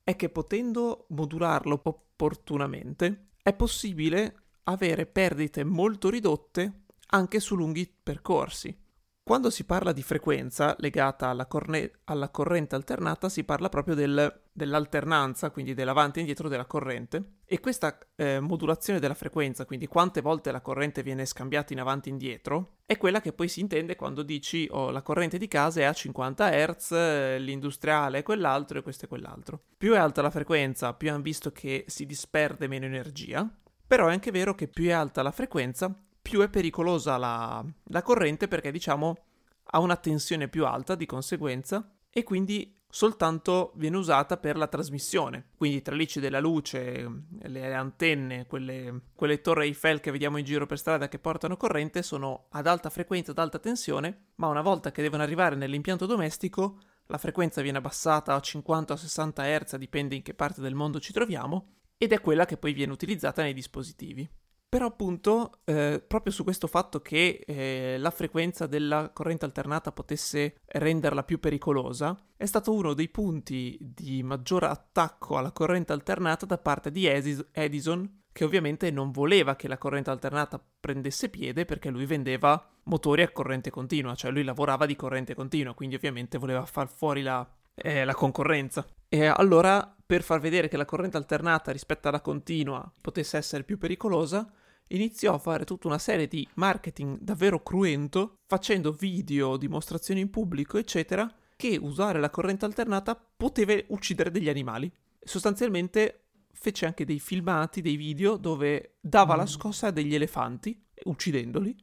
è 0.04 0.16
che 0.16 0.30
potendo 0.30 1.06
modularlo 1.10 1.80
opportunamente 1.84 3.28
è 3.44 3.54
possibile 3.54 4.44
avere 4.64 5.06
perdite 5.06 5.64
molto 5.64 6.10
ridotte 6.10 6.86
anche 7.08 7.40
su 7.40 7.56
lunghi 7.56 7.92
percorsi. 8.04 8.86
Quando 9.28 9.50
si 9.50 9.66
parla 9.66 9.92
di 9.92 10.04
frequenza 10.04 10.74
legata 10.80 11.28
alla, 11.28 11.48
corne- 11.48 12.00
alla 12.06 12.30
corrente 12.30 12.76
alternata 12.76 13.28
si 13.28 13.44
parla 13.44 13.68
proprio 13.68 13.94
del, 13.94 14.44
dell'alternanza, 14.54 15.52
quindi 15.52 15.74
dell'avanti 15.74 16.20
e 16.20 16.22
indietro 16.22 16.48
della 16.48 16.66
corrente 16.66 17.40
e 17.44 17.60
questa 17.60 17.98
eh, 18.16 18.40
modulazione 18.40 19.02
della 19.02 19.14
frequenza, 19.14 19.66
quindi 19.66 19.86
quante 19.86 20.22
volte 20.22 20.50
la 20.50 20.62
corrente 20.62 21.04
viene 21.04 21.26
scambiata 21.26 21.74
in 21.74 21.82
avanti 21.82 22.08
e 22.08 22.14
indietro, 22.14 22.78
è 22.86 22.96
quella 22.96 23.20
che 23.20 23.34
poi 23.34 23.50
si 23.50 23.60
intende 23.60 23.98
quando 23.98 24.24
dici 24.24 24.66
oh, 24.72 24.92
la 24.92 25.02
corrente 25.02 25.38
di 25.38 25.50
casa 25.50 25.82
è 25.82 25.84
a 25.84 25.92
50 25.92 26.50
Hz, 26.50 26.92
l'industriale 27.40 28.20
è 28.20 28.24
quell'altro 28.24 28.80
e 28.80 28.82
questo 28.82 29.06
è 29.06 29.08
quell'altro. 29.10 29.62
Più 29.76 29.92
è 29.92 29.98
alta 29.98 30.22
la 30.22 30.32
frequenza, 30.32 30.94
più 30.94 31.10
hanno 31.10 31.22
visto 31.22 31.52
che 31.52 31.84
si 31.88 32.06
disperde 32.06 32.70
meno 32.70 32.86
energia, 32.86 33.46
però 33.86 34.08
è 34.08 34.14
anche 34.14 34.32
vero 34.32 34.56
che 34.56 34.70
più 34.70 34.88
è 34.88 34.92
alta 34.92 35.22
la 35.22 35.32
frequenza, 35.32 35.94
più 36.28 36.42
è 36.42 36.50
pericolosa 36.50 37.16
la, 37.16 37.64
la 37.86 38.02
corrente 38.02 38.50
perché 38.50 38.70
diciamo 38.70 39.16
ha 39.64 39.80
una 39.80 39.96
tensione 39.96 40.50
più 40.50 40.66
alta 40.66 40.94
di 40.96 41.06
conseguenza 41.06 41.90
e 42.10 42.24
quindi 42.24 42.76
soltanto 42.90 43.72
viene 43.76 43.96
usata 43.96 44.36
per 44.36 44.58
la 44.58 44.68
trasmissione. 44.68 45.52
Quindi 45.56 45.78
i 45.78 45.82
tralicci 45.82 46.20
della 46.20 46.42
luce, 46.42 47.10
le 47.44 47.74
antenne, 47.74 48.46
quelle, 48.46 49.04
quelle 49.16 49.40
torri 49.40 49.68
Eiffel 49.68 50.02
che 50.02 50.12
vediamo 50.12 50.36
in 50.38 50.44
giro 50.44 50.66
per 50.66 50.78
strada 50.78 51.08
che 51.08 51.18
portano 51.18 51.56
corrente 51.56 52.04
sono 52.04 52.48
ad 52.50 52.68
alta 52.68 52.90
frequenza, 52.90 53.32
ad 53.32 53.38
alta 53.38 53.60
tensione, 53.60 54.32
ma 54.36 54.48
una 54.48 54.62
volta 54.62 54.92
che 54.92 55.02
devono 55.02 55.24
arrivare 55.24 55.56
nell'impianto 55.56 56.06
domestico 56.06 56.80
la 57.06 57.18
frequenza 57.18 57.62
viene 57.62 57.78
abbassata 57.78 58.34
a 58.34 58.42
50 58.42 58.92
o 58.92 58.98
60 58.98 59.44
Hz, 59.44 59.76
dipende 59.78 60.16
in 60.16 60.24
che 60.24 60.34
parte 60.34 60.60
del 60.60 60.76
mondo 60.76 61.00
ci 61.00 61.14
troviamo, 61.14 61.76
ed 61.98 62.12
è 62.12 62.20
quella 62.20 62.44
che 62.44 62.58
poi 62.58 62.74
viene 62.74 62.92
utilizzata 62.92 63.42
nei 63.42 63.54
dispositivi. 63.54 64.30
Però 64.70 64.86
appunto, 64.86 65.62
eh, 65.64 66.04
proprio 66.06 66.34
su 66.34 66.44
questo 66.44 66.68
fatto 66.68 67.02
che 67.02 67.42
eh, 67.46 67.96
la 67.98 68.12
frequenza 68.12 68.68
della 68.68 69.12
corrente 69.14 69.46
alternata 69.46 69.94
potesse 69.94 70.58
renderla 70.66 71.24
più 71.24 71.40
pericolosa, 71.40 72.18
è 72.36 72.46
stato 72.46 72.74
uno 72.74 72.94
dei 72.94 73.08
punti 73.08 73.78
di 73.80 74.22
maggior 74.24 74.66
attacco 74.66 75.38
alla 75.38 75.54
corrente 75.54 75.94
alternata 75.94 76.46
da 76.46 76.58
parte 76.58 76.92
di 76.92 77.06
Edison, 77.06 78.24
che 78.34 78.44
ovviamente 78.44 78.92
non 78.92 79.12
voleva 79.12 79.56
che 79.56 79.70
la 79.70 79.78
corrente 79.78 80.10
alternata 80.10 80.62
prendesse 80.80 81.30
piede 81.30 81.64
perché 81.64 81.90
lui 81.90 82.06
vendeva 82.06 82.62
motori 82.84 83.22
a 83.22 83.32
corrente 83.32 83.70
continua, 83.70 84.16
cioè 84.16 84.32
lui 84.32 84.44
lavorava 84.44 84.86
di 84.86 84.98
corrente 84.98 85.34
continua, 85.34 85.74
quindi 85.74 85.96
ovviamente 85.96 86.38
voleva 86.38 86.66
far 86.66 86.90
fuori 86.90 87.22
la, 87.22 87.50
eh, 87.74 88.04
la 88.04 88.14
concorrenza. 88.14 88.86
E 89.10 89.26
allora, 89.26 89.96
per 90.06 90.22
far 90.22 90.40
vedere 90.40 90.68
che 90.68 90.78
la 90.78 90.86
corrente 90.86 91.18
alternata 91.18 91.72
rispetto 91.72 92.10
alla 92.10 92.22
continua 92.22 92.92
potesse 93.02 93.38
essere 93.38 93.64
più 93.64 93.78
pericolosa, 93.78 94.48
iniziò 94.90 95.34
a 95.34 95.40
fare 95.40 95.66
tutta 95.66 95.88
una 95.88 95.98
serie 95.98 96.28
di 96.28 96.48
marketing 96.56 97.20
davvero 97.20 97.62
cruento, 97.62 98.40
facendo 98.46 98.92
video, 98.92 99.58
dimostrazioni 99.58 100.22
in 100.22 100.30
pubblico, 100.30 100.78
eccetera, 100.78 101.32
che 101.56 101.78
usare 101.82 102.20
la 102.20 102.30
corrente 102.30 102.66
alternata 102.66 103.16
poteva 103.16 103.74
uccidere 103.88 104.32
degli 104.32 104.50
animali. 104.50 104.92
Sostanzialmente 105.20 106.26
fece 106.52 106.86
anche 106.86 107.06
dei 107.06 107.20
filmati, 107.20 107.82
dei 107.82 107.96
video 107.96 108.38
dove 108.38 108.98
dava 109.00 109.36
la 109.36 109.44
mm. 109.44 109.48
scossa 109.48 109.88
a 109.88 109.92
degli 109.92 110.16
elefanti, 110.16 110.80
uccidendoli, 111.04 111.76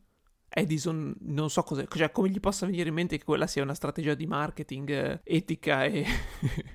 Edison 0.57 1.13
non 1.23 1.51
so 1.51 1.63
cosa, 1.65 1.85
cioè 1.89 2.13
come 2.13 2.29
gli 2.29 2.39
possa 2.39 2.65
venire 2.65 2.89
in 2.89 2.95
mente 2.95 3.19
che 3.19 3.25
quella 3.25 3.49
sia 3.49 3.65
una 3.65 3.75
strategia 3.75 4.15
di 4.15 4.27
marketing 4.27 4.89
eh, 4.89 5.21
etica 5.25 5.83
e, 5.85 6.07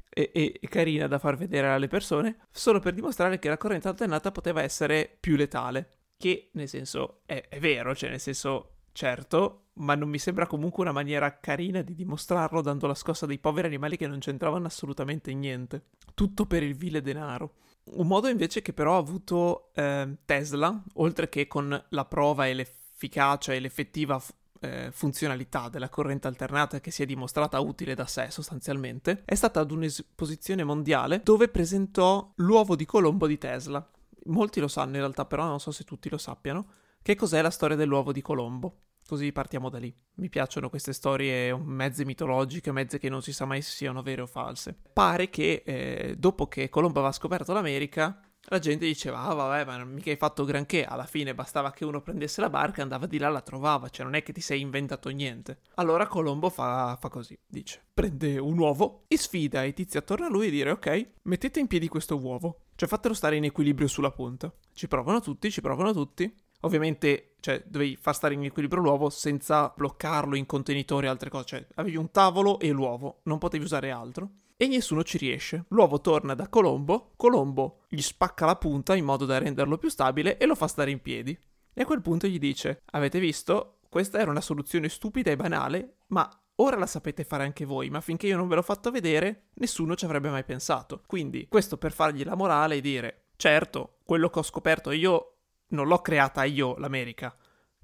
e, 0.10 0.32
e, 0.34 0.68
carina 0.68 1.08
da 1.08 1.18
far 1.18 1.38
vedere 1.38 1.70
alle 1.70 1.88
persone, 1.88 2.40
solo 2.52 2.80
per 2.80 2.94
dimostrare 2.94 3.40
che 3.40 3.48
la 3.48 3.58
corrente 3.58 3.88
alternata 3.88 4.32
poteva 4.32 4.62
essere 4.62 5.18
più 5.20 5.38
letale. 5.38 5.99
Che 6.22 6.50
nel 6.54 6.68
senso 6.68 7.22
è, 7.26 7.46
è 7.48 7.60
vero, 7.60 7.96
cioè 7.96 8.10
nel 8.10 8.20
senso 8.20 8.74
certo, 8.92 9.68
ma 9.76 9.96
non 9.96 10.10
mi 10.10 10.20
sembra 10.20 10.48
comunque 10.48 10.84
una 10.84 10.92
maniera 10.92 11.40
carina 11.40 11.82
di 11.82 11.96
dimostrarlo 11.96 12.62
dando 12.62 12.88
la 12.88 12.94
scossa 12.94 13.26
dei 13.26 13.40
poveri 13.40 13.68
animali 13.68 13.96
che 13.96 14.08
non 14.08 14.20
c'entravano 14.20 14.66
assolutamente 14.66 15.34
niente. 15.34 15.86
Tutto 16.14 16.46
per 16.46 16.64
il 16.64 16.76
vile 16.76 17.02
denaro. 17.02 17.54
Un 17.92 18.08
modo 18.08 18.28
invece 18.28 18.62
che 18.62 18.74
però 18.74 18.96
ha 18.96 19.00
avuto 19.00 19.72
eh, 19.74 20.18
Tesla, 20.26 20.84
oltre 20.96 21.30
che 21.30 21.48
con 21.48 21.86
la 21.90 22.06
prova 22.06 22.48
e 22.48 22.54
le 22.54 22.68
l'efficacia 23.00 23.54
e 23.54 23.60
l'effettiva 23.62 24.22
eh, 24.60 24.90
funzionalità 24.92 25.70
della 25.70 25.88
corrente 25.88 26.28
alternata 26.28 26.82
che 26.82 26.92
si 26.92 27.02
è 27.02 27.06
dimostrata 27.06 27.58
utile 27.62 27.96
da 27.96 28.06
sé 28.06 28.28
sostanzialmente, 28.30 29.22
è 29.24 29.36
stata 29.36 29.62
ad 29.62 29.72
un'esposizione 29.72 30.66
mondiale 30.66 31.22
dove 31.24 31.48
presentò 31.48 32.34
l'uovo 32.36 32.76
di 32.76 32.86
Colombo 32.86 33.26
di 33.26 33.38
Tesla. 33.38 33.90
Molti 34.30 34.60
lo 34.60 34.68
sanno 34.68 34.94
in 34.94 35.02
realtà, 35.02 35.26
però 35.26 35.46
non 35.46 35.60
so 35.60 35.72
se 35.72 35.84
tutti 35.84 36.10
lo 36.10 36.18
sappiano. 36.18 36.68
Che 37.02 37.16
cos'è 37.16 37.42
la 37.42 37.50
storia 37.50 37.76
dell'uovo 37.76 38.12
di 38.12 38.22
Colombo? 38.22 38.82
Così 39.08 39.32
partiamo 39.32 39.70
da 39.70 39.80
lì. 39.80 39.92
Mi 40.16 40.30
piacciono 40.30 40.70
queste 40.70 40.94
storie 40.94 41.56
mezze 41.58 42.06
mitologiche, 42.06 42.72
mezze 42.72 43.00
che 43.00 43.10
non 43.10 43.24
si 43.24 43.34
sa 43.34 43.46
mai 43.46 43.62
se 43.62 43.72
siano 43.72 44.04
vere 44.04 44.22
o 44.22 44.28
false. 44.28 44.78
Pare 44.94 45.30
che 45.30 45.64
eh, 45.66 46.16
dopo 46.16 46.48
che 46.48 46.70
Colombo 46.70 47.00
aveva 47.00 47.14
scoperto 47.14 47.52
l'America, 47.54 48.22
la 48.50 48.60
gente 48.60 48.86
diceva, 48.86 49.22
ah 49.22 49.34
vabbè, 49.34 49.66
ma 49.66 49.78
non 49.78 49.90
mica 49.90 50.10
hai 50.10 50.18
fatto 50.18 50.44
granché, 50.44 50.84
alla 50.84 51.06
fine 51.06 51.36
bastava 51.36 51.72
che 51.72 51.86
uno 51.86 52.02
prendesse 52.02 52.42
la 52.42 52.50
barca, 52.50 52.82
andava 52.82 53.06
di 53.06 53.20
là, 53.20 53.30
la 53.30 53.42
trovava, 53.42 53.90
cioè 53.90 54.06
non 54.06 54.16
è 54.16 54.24
che 54.24 54.34
ti 54.34 54.42
sei 54.42 54.62
inventato 54.62 55.10
niente. 55.10 55.60
Allora 55.76 56.08
Colombo 56.08 56.50
fa, 56.50 56.98
fa 57.00 57.10
così, 57.10 57.38
dice, 57.46 57.84
prende 57.94 58.40
un 58.40 58.58
uovo 58.58 59.04
e 59.08 59.18
sfida 59.18 59.64
i 59.64 59.74
tizi 59.74 59.98
attorno 59.98 60.26
a 60.26 60.30
lui 60.30 60.48
e 60.48 60.52
dire, 60.52 60.72
ok, 60.72 61.10
mettete 61.24 61.60
in 61.60 61.68
piedi 61.68 61.88
questo 61.88 62.18
uovo, 62.18 62.62
cioè 62.76 62.90
fatelo 62.90 63.14
stare 63.14 63.36
in 63.36 63.44
equilibrio 63.44 63.88
sulla 63.88 64.12
punta. 64.12 64.52
Ci 64.74 64.88
provano 64.88 65.22
tutti, 65.22 65.52
ci 65.52 65.62
provano 65.62 65.94
tutti. 65.94 66.34
Ovviamente, 66.62 67.36
cioè, 67.40 67.64
dovevi 67.66 67.96
far 67.96 68.16
stare 68.16 68.34
in 68.34 68.44
equilibrio 68.44 68.82
l'uovo 68.82 69.10
senza 69.10 69.72
bloccarlo 69.74 70.36
in 70.36 70.46
contenitori 70.46 71.06
e 71.06 71.10
altre 71.10 71.30
cose, 71.30 71.46
cioè 71.46 71.68
avevi 71.76 71.96
un 71.96 72.12
tavolo 72.12 72.60
e 72.60 72.70
l'uovo, 72.72 73.22
non 73.24 73.38
potevi 73.38 73.64
usare 73.64 73.92
altro 73.92 74.30
e 74.62 74.68
nessuno 74.68 75.04
ci 75.04 75.18
riesce. 75.18 75.64
L'uovo 75.70 76.02
torna 76.02 76.34
da 76.34 76.50
Colombo, 76.50 77.14
Colombo 77.16 77.84
gli 77.88 78.02
spacca 78.02 78.46
la 78.46 78.58
punta 78.58 78.94
in 78.94 79.06
modo 79.06 79.26
da 79.26 79.38
renderlo 79.38 79.78
più 79.78 79.88
stabile 79.88 80.38
e 80.38 80.46
lo 80.46 80.54
fa 80.54 80.68
stare 80.68 80.92
in 80.92 81.02
piedi. 81.02 81.32
E 81.74 81.82
a 81.82 81.86
quel 81.86 82.02
punto 82.02 82.28
gli 82.28 82.40
dice: 82.40 82.82
Avete 82.92 83.22
visto? 83.22 83.78
Questa 83.88 84.20
era 84.20 84.30
una 84.30 84.42
soluzione 84.42 84.90
stupida 84.90 85.32
e 85.32 85.38
banale, 85.38 86.00
ma 86.08 86.30
ora 86.56 86.76
la 86.76 86.88
sapete 86.88 87.24
fare 87.24 87.46
anche 87.46 87.64
voi, 87.64 87.90
ma 87.90 88.02
finché 88.02 88.28
io 88.28 88.36
non 88.36 88.50
ve 88.50 88.56
l'ho 88.56 88.62
fatto 88.62 88.92
vedere, 88.92 89.48
nessuno 89.54 89.96
ci 89.96 90.04
avrebbe 90.04 90.30
mai 90.30 90.44
pensato. 90.44 91.04
Quindi, 91.08 91.48
questo 91.48 91.78
per 91.78 91.94
fargli 91.94 92.26
la 92.26 92.36
morale 92.36 92.76
e 92.76 92.82
dire: 92.82 93.28
Certo, 93.38 94.00
quello 94.04 94.30
che 94.30 94.40
ho 94.40 94.44
scoperto 94.44 94.92
io 94.92 95.36
non 95.70 95.88
l'ho 95.88 96.02
creata 96.02 96.44
io, 96.44 96.76
l'America. 96.76 97.34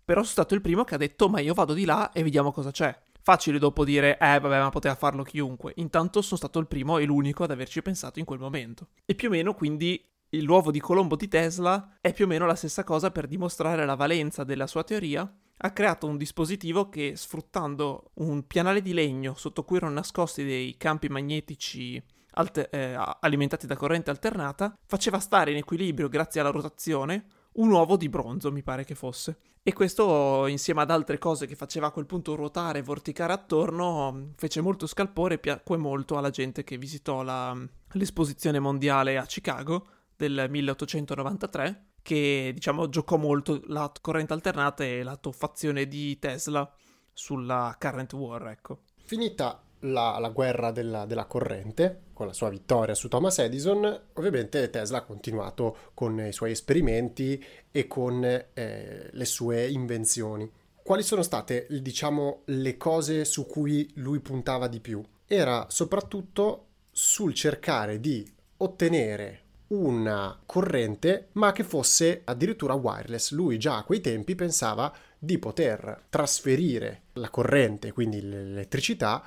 Però 0.03 0.19
sono 0.19 0.31
stato 0.33 0.53
il 0.55 0.61
primo 0.61 0.83
che 0.83 0.95
ha 0.95 0.97
detto: 0.97 1.29
Ma 1.29 1.39
io 1.39 1.53
vado 1.53 1.71
di 1.73 1.85
là 1.85 2.11
e 2.11 2.21
vediamo 2.21 2.51
cosa 2.51 2.71
c'è. 2.71 3.01
Facile 3.25 3.57
dopo 3.57 3.83
dire, 3.83 4.19
eh 4.19 4.39
vabbè, 4.39 4.59
ma 4.59 4.69
poteva 4.69 4.93
farlo 4.93 5.23
chiunque. 5.23 5.73
Intanto 5.77 6.21
sono 6.21 6.37
stato 6.37 6.59
il 6.59 6.67
primo 6.67 6.99
e 6.99 7.05
l'unico 7.05 7.43
ad 7.43 7.49
averci 7.49 7.81
pensato 7.81 8.19
in 8.19 8.25
quel 8.25 8.37
momento. 8.37 8.89
E 9.03 9.15
più 9.15 9.29
o 9.29 9.31
meno 9.31 9.55
quindi 9.55 9.99
l'uovo 10.41 10.69
di 10.69 10.79
Colombo 10.79 11.15
di 11.15 11.27
Tesla 11.27 11.97
è 12.01 12.13
più 12.13 12.25
o 12.25 12.27
meno 12.27 12.45
la 12.45 12.53
stessa 12.53 12.83
cosa 12.83 13.09
per 13.09 13.25
dimostrare 13.25 13.83
la 13.83 13.95
valenza 13.95 14.43
della 14.43 14.67
sua 14.67 14.83
teoria. 14.83 15.27
Ha 15.57 15.71
creato 15.71 16.05
un 16.05 16.17
dispositivo 16.17 16.87
che, 16.87 17.13
sfruttando 17.15 18.11
un 18.17 18.45
pianale 18.45 18.83
di 18.83 18.93
legno 18.93 19.33
sotto 19.33 19.63
cui 19.63 19.77
erano 19.77 19.95
nascosti 19.95 20.43
dei 20.43 20.77
campi 20.77 21.09
magnetici 21.09 21.99
alter- 22.33 22.71
eh, 22.75 22.95
alimentati 23.21 23.65
da 23.65 23.75
corrente 23.75 24.11
alternata, 24.11 24.77
faceva 24.85 25.17
stare 25.17 25.49
in 25.49 25.57
equilibrio, 25.57 26.09
grazie 26.09 26.41
alla 26.41 26.51
rotazione, 26.51 27.25
un 27.55 27.71
uovo 27.71 27.97
di 27.97 28.09
bronzo, 28.09 28.51
mi 28.51 28.63
pare 28.63 28.83
che 28.83 28.95
fosse. 28.95 29.37
E 29.63 29.73
questo, 29.73 30.45
insieme 30.47 30.81
ad 30.81 30.91
altre 30.91 31.17
cose 31.17 31.47
che 31.47 31.55
faceva 31.55 31.87
a 31.87 31.91
quel 31.91 32.05
punto 32.05 32.35
ruotare 32.35 32.79
e 32.79 32.83
vorticare 32.83 33.33
attorno, 33.33 34.31
fece 34.35 34.61
molto 34.61 34.85
scalpore 34.87 35.35
e 35.35 35.39
piacque 35.39 35.77
molto 35.77 36.17
alla 36.17 36.29
gente 36.29 36.63
che 36.63 36.77
visitò 36.77 37.23
la, 37.23 37.57
l'esposizione 37.93 38.59
mondiale 38.59 39.17
a 39.17 39.25
Chicago 39.25 39.87
del 40.15 40.47
1893, 40.49 41.85
che 42.01 42.51
diciamo 42.53 42.89
giocò 42.89 43.17
molto 43.17 43.61
la 43.67 43.91
corrente 44.01 44.33
alternata 44.33 44.83
e 44.83 45.01
la 45.01 45.15
toffazione 45.15 45.87
di 45.87 46.19
Tesla 46.19 46.71
sulla 47.11 47.75
current 47.79 48.13
war, 48.13 48.47
ecco. 48.49 48.81
Finita 49.03 49.64
la, 49.85 50.17
la 50.19 50.29
guerra 50.29 50.71
della, 50.71 51.05
della 51.05 51.25
corrente, 51.25 52.01
con 52.13 52.27
la 52.27 52.33
sua 52.33 52.49
vittoria 52.49 52.95
su 52.95 53.07
Thomas 53.07 53.39
Edison, 53.39 54.01
ovviamente 54.13 54.69
Tesla 54.69 54.99
ha 54.99 55.03
continuato 55.03 55.77
con 55.93 56.19
i 56.19 56.31
suoi 56.31 56.51
esperimenti 56.51 57.43
e 57.71 57.87
con 57.87 58.23
eh, 58.23 59.09
le 59.11 59.25
sue 59.25 59.69
invenzioni. 59.69 60.49
Quali 60.81 61.03
sono 61.03 61.23
state, 61.23 61.67
diciamo, 61.69 62.41
le 62.45 62.77
cose 62.77 63.25
su 63.25 63.47
cui 63.47 63.91
lui 63.95 64.19
puntava 64.19 64.67
di 64.67 64.79
più? 64.79 65.03
Era 65.25 65.65
soprattutto 65.69 66.67
sul 66.91 67.33
cercare 67.33 67.99
di 67.99 68.31
ottenere 68.57 69.41
una 69.67 70.39
corrente 70.45 71.29
ma 71.33 71.51
che 71.51 71.63
fosse 71.63 72.21
addirittura 72.23 72.75
wireless. 72.75 73.31
Lui 73.31 73.57
già 73.57 73.77
a 73.77 73.83
quei 73.83 73.99
tempi 73.99 74.35
pensava 74.35 74.93
di 75.17 75.39
poter 75.39 76.03
trasferire 76.09 77.03
la 77.13 77.29
corrente, 77.29 77.91
quindi 77.91 78.21
l'elettricità, 78.21 79.23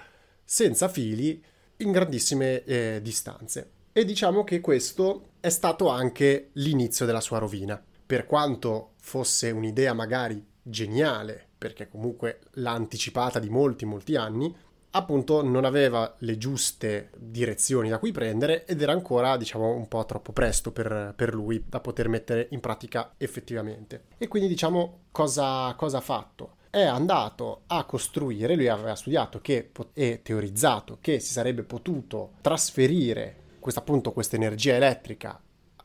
senza 0.51 0.89
fili 0.89 1.45
in 1.77 1.93
grandissime 1.93 2.65
eh, 2.65 3.01
distanze. 3.03 3.71
E 3.93 4.07
diciamo 4.07 4.45
che 4.45 4.63
questo 4.63 5.33
è 5.41 5.51
stato 5.51 5.89
anche 5.89 6.49
l'inizio 6.55 7.05
della 7.05 7.21
sua 7.21 7.37
rovina. 7.37 7.81
Per 8.07 8.25
quanto 8.25 8.93
fosse 8.99 9.51
un'idea 9.51 9.93
magari 9.93 10.43
geniale, 10.63 11.49
perché 11.59 11.87
comunque 11.87 12.39
l'ha 12.53 12.73
anticipata 12.73 13.39
di 13.39 13.51
molti, 13.51 13.85
molti 13.85 14.17
anni, 14.17 14.57
appunto 14.93 15.43
non 15.43 15.67
aveva 15.67 16.15
le 16.21 16.39
giuste 16.39 17.11
direzioni 17.19 17.91
da 17.91 17.99
cui 17.99 18.13
prendere 18.13 18.65
ed 18.65 18.81
era 18.81 18.93
ancora 18.93 19.37
diciamo 19.37 19.75
un 19.75 19.87
po' 19.87 20.07
troppo 20.07 20.33
presto 20.33 20.73
per, 20.73 21.13
per 21.15 21.35
lui 21.35 21.63
da 21.69 21.81
poter 21.81 22.09
mettere 22.09 22.49
in 22.53 22.61
pratica 22.61 23.13
effettivamente 23.19 24.05
e 24.17 24.29
quindi 24.29 24.49
diciamo 24.49 25.01
cosa, 25.11 25.75
cosa 25.77 25.99
ha 25.99 26.01
fatto 26.01 26.57
è 26.79 26.85
andato 26.85 27.63
a 27.67 27.85
costruire, 27.85 28.55
lui 28.55 28.69
aveva 28.69 28.95
studiato 28.95 29.41
che, 29.41 29.71
e 29.93 30.21
teorizzato 30.23 30.99
che 31.01 31.21
si 31.21 31.33
sarebbe 31.33 31.63
potuto 31.63 32.33
trasferire 32.41 33.37
questa, 33.59 33.81
appunto 33.81 34.13
questa 34.13 34.37
energia 34.37 34.75
elettrica 34.75 35.41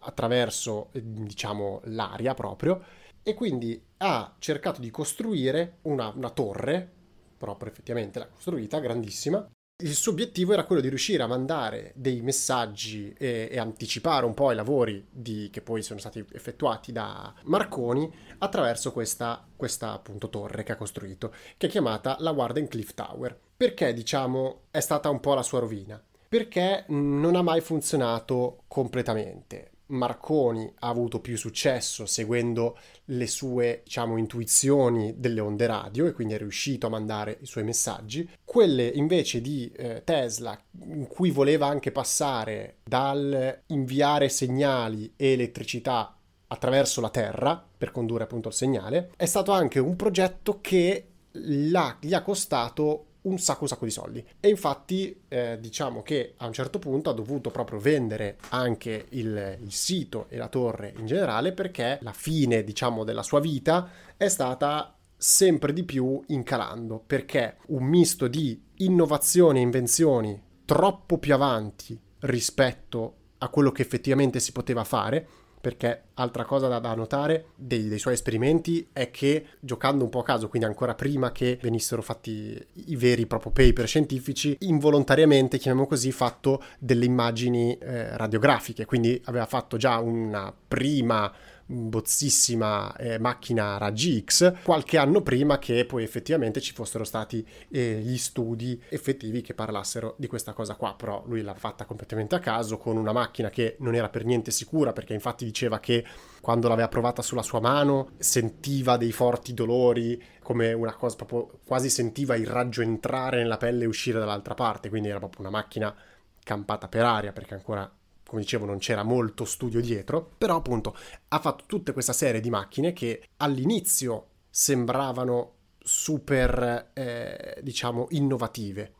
attraverso 0.06 0.90
diciamo 0.92 1.82
l'aria 1.86 2.34
proprio 2.34 2.84
e 3.24 3.34
quindi 3.34 3.82
ha 3.98 4.36
cercato 4.38 4.82
di 4.82 4.92
costruire 4.92 5.78
una, 5.84 6.12
una 6.16 6.30
torre 6.30 7.02
proprio 7.44 7.70
effettivamente 7.70 8.20
l'ha 8.20 8.28
costruita, 8.28 8.80
grandissima. 8.80 9.46
Il 9.84 9.96
suo 9.96 10.14
obiettivo 10.14 10.54
era 10.54 10.64
quello 10.64 10.82
di 10.82 10.88
riuscire 10.88 11.24
a 11.24 11.28
mandare 11.28 11.92
dei 11.96 12.22
messaggi 12.22 13.14
e, 13.18 13.50
e 13.52 13.60
anticipare 13.60 14.26
un 14.26 14.34
po' 14.34 14.50
i 14.54 14.56
lavori 14.56 15.06
di, 15.12 15.50
che 15.52 15.62
poi 15.62 15.84
sono 15.84 16.00
stati 16.00 16.26
effettuati 16.32 16.94
da 16.94 17.34
Marconi 17.44 18.10
attraverso 18.38 18.94
questa, 18.94 19.46
questa 19.54 19.92
appunto 19.92 20.30
torre 20.30 20.64
che 20.64 20.72
ha 20.72 20.78
costruito, 20.78 21.34
che 21.58 21.68
è 21.68 21.70
chiamata 21.70 22.16
la 22.20 22.32
Warden 22.32 22.70
Cliff 22.70 22.94
Tower. 22.94 23.38
Perché 23.58 23.94
diciamo 23.94 24.62
è 24.72 24.80
stata 24.80 25.10
un 25.10 25.20
po' 25.20 25.34
la 25.34 25.44
sua 25.44 25.60
rovina? 25.60 26.02
Perché 26.30 26.86
non 26.88 27.36
ha 27.36 27.42
mai 27.42 27.60
funzionato 27.60 28.64
completamente. 28.70 29.73
Marconi 29.94 30.72
ha 30.80 30.88
avuto 30.88 31.20
più 31.20 31.38
successo 31.38 32.06
seguendo 32.06 32.78
le 33.06 33.28
sue, 33.28 33.82
diciamo, 33.84 34.18
intuizioni 34.18 35.16
delle 35.18 35.40
onde 35.40 35.66
radio 35.66 36.06
e 36.06 36.12
quindi 36.12 36.34
è 36.34 36.38
riuscito 36.38 36.88
a 36.88 36.90
mandare 36.90 37.38
i 37.42 37.46
suoi 37.46 37.64
messaggi. 37.64 38.30
Quelle 38.44 38.86
invece 38.88 39.42
di 39.42 39.72
eh, 39.76 40.02
Tesla, 40.04 40.60
in 40.86 41.08
cui 41.08 41.32
voleva 41.32 41.68
anche 41.68 41.92
passare 41.92 42.78
dal 42.84 43.62
inviare 43.68 44.30
segnali 44.30 45.14
e 45.16 45.34
elettricità 45.34 46.18
attraverso 46.48 47.02
la 47.02 47.10
Terra 47.10 47.64
per 47.78 47.92
condurre 47.92 48.24
appunto 48.24 48.50
il 48.50 48.54
segnale, 48.54 49.12
è 49.16 49.26
stato 49.26 49.52
anche 49.52 49.80
un 49.80 49.96
progetto 49.96 50.60
che 50.62 51.08
gli 51.32 51.74
ha 51.76 52.22
costato 52.22 53.06
un 53.24 53.38
sacco 53.38 53.64
un 53.64 53.68
sacco 53.68 53.86
di 53.86 53.92
soldi. 53.92 54.26
E 54.40 54.50
infatti 54.50 55.22
eh, 55.28 55.58
diciamo 55.60 56.02
che 56.02 56.34
a 56.38 56.48
un 56.48 56.54
certo 56.54 56.80
punto 56.80 57.10
ha 57.10 57.14
dovuto 57.14 57.52
proprio 57.52 57.80
vendere 57.80 58.38
anche 58.50 59.06
il, 59.10 59.58
il, 59.62 59.72
sito 59.72 60.26
e 60.30 60.38
la 60.38 60.48
torre 60.48 60.94
in 60.98 61.06
generale 61.06 61.52
perché 61.54 62.00
la 62.02 62.14
fine 62.14 62.64
diciamo 62.64 63.04
della 63.04 63.24
sua 63.24 63.40
vita 63.40 63.90
è 64.18 64.28
stata 64.28 64.96
sempre 65.16 65.72
di 65.72 65.84
più 65.84 66.22
incalando 66.28 67.02
perché 67.06 67.58
un 67.68 67.84
misto 67.86 68.28
di 68.28 68.62
innovazioni 68.78 69.60
e 69.60 69.62
invenzioni 69.62 70.42
troppo 70.66 71.18
più 71.18 71.34
avanti 71.34 71.98
rispetto 72.20 73.16
a 73.38 73.50
quello 73.50 73.72
che 73.72 73.82
effettivamente 73.82 74.40
si 74.40 74.52
poteva 74.52 74.84
fare 74.84 75.28
perché 75.64 76.08
altra 76.16 76.44
cosa 76.44 76.68
da, 76.68 76.80
da 76.80 76.94
notare 76.94 77.46
dei, 77.56 77.88
dei, 77.88 77.98
suoi 77.98 78.16
esperimenti 78.16 78.90
è 78.92 79.10
che 79.12 79.46
giocando 79.62 80.04
un 80.04 80.10
po' 80.10 80.20
a 80.20 80.24
caso, 80.24 80.50
quindi 80.50 80.68
ancora 80.68 80.94
prima 80.94 81.32
che 81.32 81.58
venissero 81.62 82.02
fatti 82.02 82.62
i 82.88 82.98
veri 82.98 83.26
proprio 83.26 83.54
paper 83.54 83.88
scientifici, 83.88 84.58
involontariamente, 84.60 85.58
chiamiamo 85.58 85.88
così, 85.88 86.12
fatto 86.12 86.62
delle 86.80 87.06
immagini 87.06 87.78
eh, 87.78 88.18
radiografiche, 88.18 88.84
quindi 88.84 89.22
aveva 89.24 89.46
fatto 89.46 89.78
già 89.78 90.00
una 90.00 90.54
prima 90.68 91.32
bozzissima 91.74 92.96
eh, 92.96 93.20
macchina 93.20 93.78
raggi 93.78 94.24
X 94.24 94.62
qualche 94.64 94.98
anno 94.98 95.22
prima 95.22 95.60
che 95.60 95.86
poi 95.86 96.04
effettivamente 96.04 96.62
ci 96.62 96.74
fossero 96.74 97.04
stati 97.04 97.46
eh, 97.70 98.00
gli 98.04 98.18
studi 98.18 98.82
effettivi 98.90 99.42
che 99.42 99.54
parlassero 99.54 100.16
di 100.18 100.28
questa 100.28 100.54
cosa 100.54 100.76
qua. 100.76 100.96
Però 100.96 101.24
lui 101.26 101.42
l'ha 101.42 101.54
fatta 101.54 101.86
completamente 101.86 102.36
a 102.36 102.40
caso 102.40 102.78
con 102.78 102.98
una 102.98 103.12
macchina 103.12 103.50
che 103.50 103.76
non 103.80 103.96
era 103.96 104.10
per 104.10 104.26
niente 104.26 104.52
sicura 104.52 104.94
perché 104.94 105.14
infatti 105.14 105.46
diceva 105.46 105.80
che 105.80 106.06
quando 106.42 106.68
l'aveva 106.68 106.88
provata 106.90 107.22
sulla 107.22 107.42
sua 107.42 107.60
mano 107.60 108.12
sentiva 108.18 108.98
dei 108.98 109.12
forti 109.12 109.54
dolori 109.54 110.22
come 110.42 110.74
una 110.74 110.94
cosa 110.94 111.16
proprio 111.16 111.60
quasi 111.66 111.90
sentiva 111.90 112.36
il 112.36 112.48
raggio 112.48 112.82
entrare 112.82 113.38
nella 113.38 113.58
pelle 113.58 113.86
e 113.86 113.88
uscire 113.88 114.20
dall'altra 114.20 114.54
parte. 114.54 114.90
Quindi 114.90 115.10
era 115.10 115.20
proprio 115.20 115.42
una 115.42 115.50
macchina 115.50 115.96
campata 116.44 116.88
per 116.88 117.06
aria 117.06 117.32
perché 117.32 117.54
ancora 117.54 117.90
come 118.34 118.42
dicevo 118.42 118.66
non 118.66 118.80
c'era 118.80 119.04
molto 119.04 119.46
studio 119.46 119.80
dietro, 119.80 120.34
però 120.38 120.56
appunto 120.56 120.96
ha 121.28 121.40
fatto 121.40 121.66
tutta 121.68 121.94
questa 121.94 122.14
serie 122.14 122.42
di 122.42 122.50
macchine 122.50 122.92
che 122.92 123.30
all'inizio 123.38 124.30
sembravano 124.50 125.52
super, 125.78 126.90
eh, 126.94 127.60
diciamo, 127.62 128.08
innovative, 128.10 128.92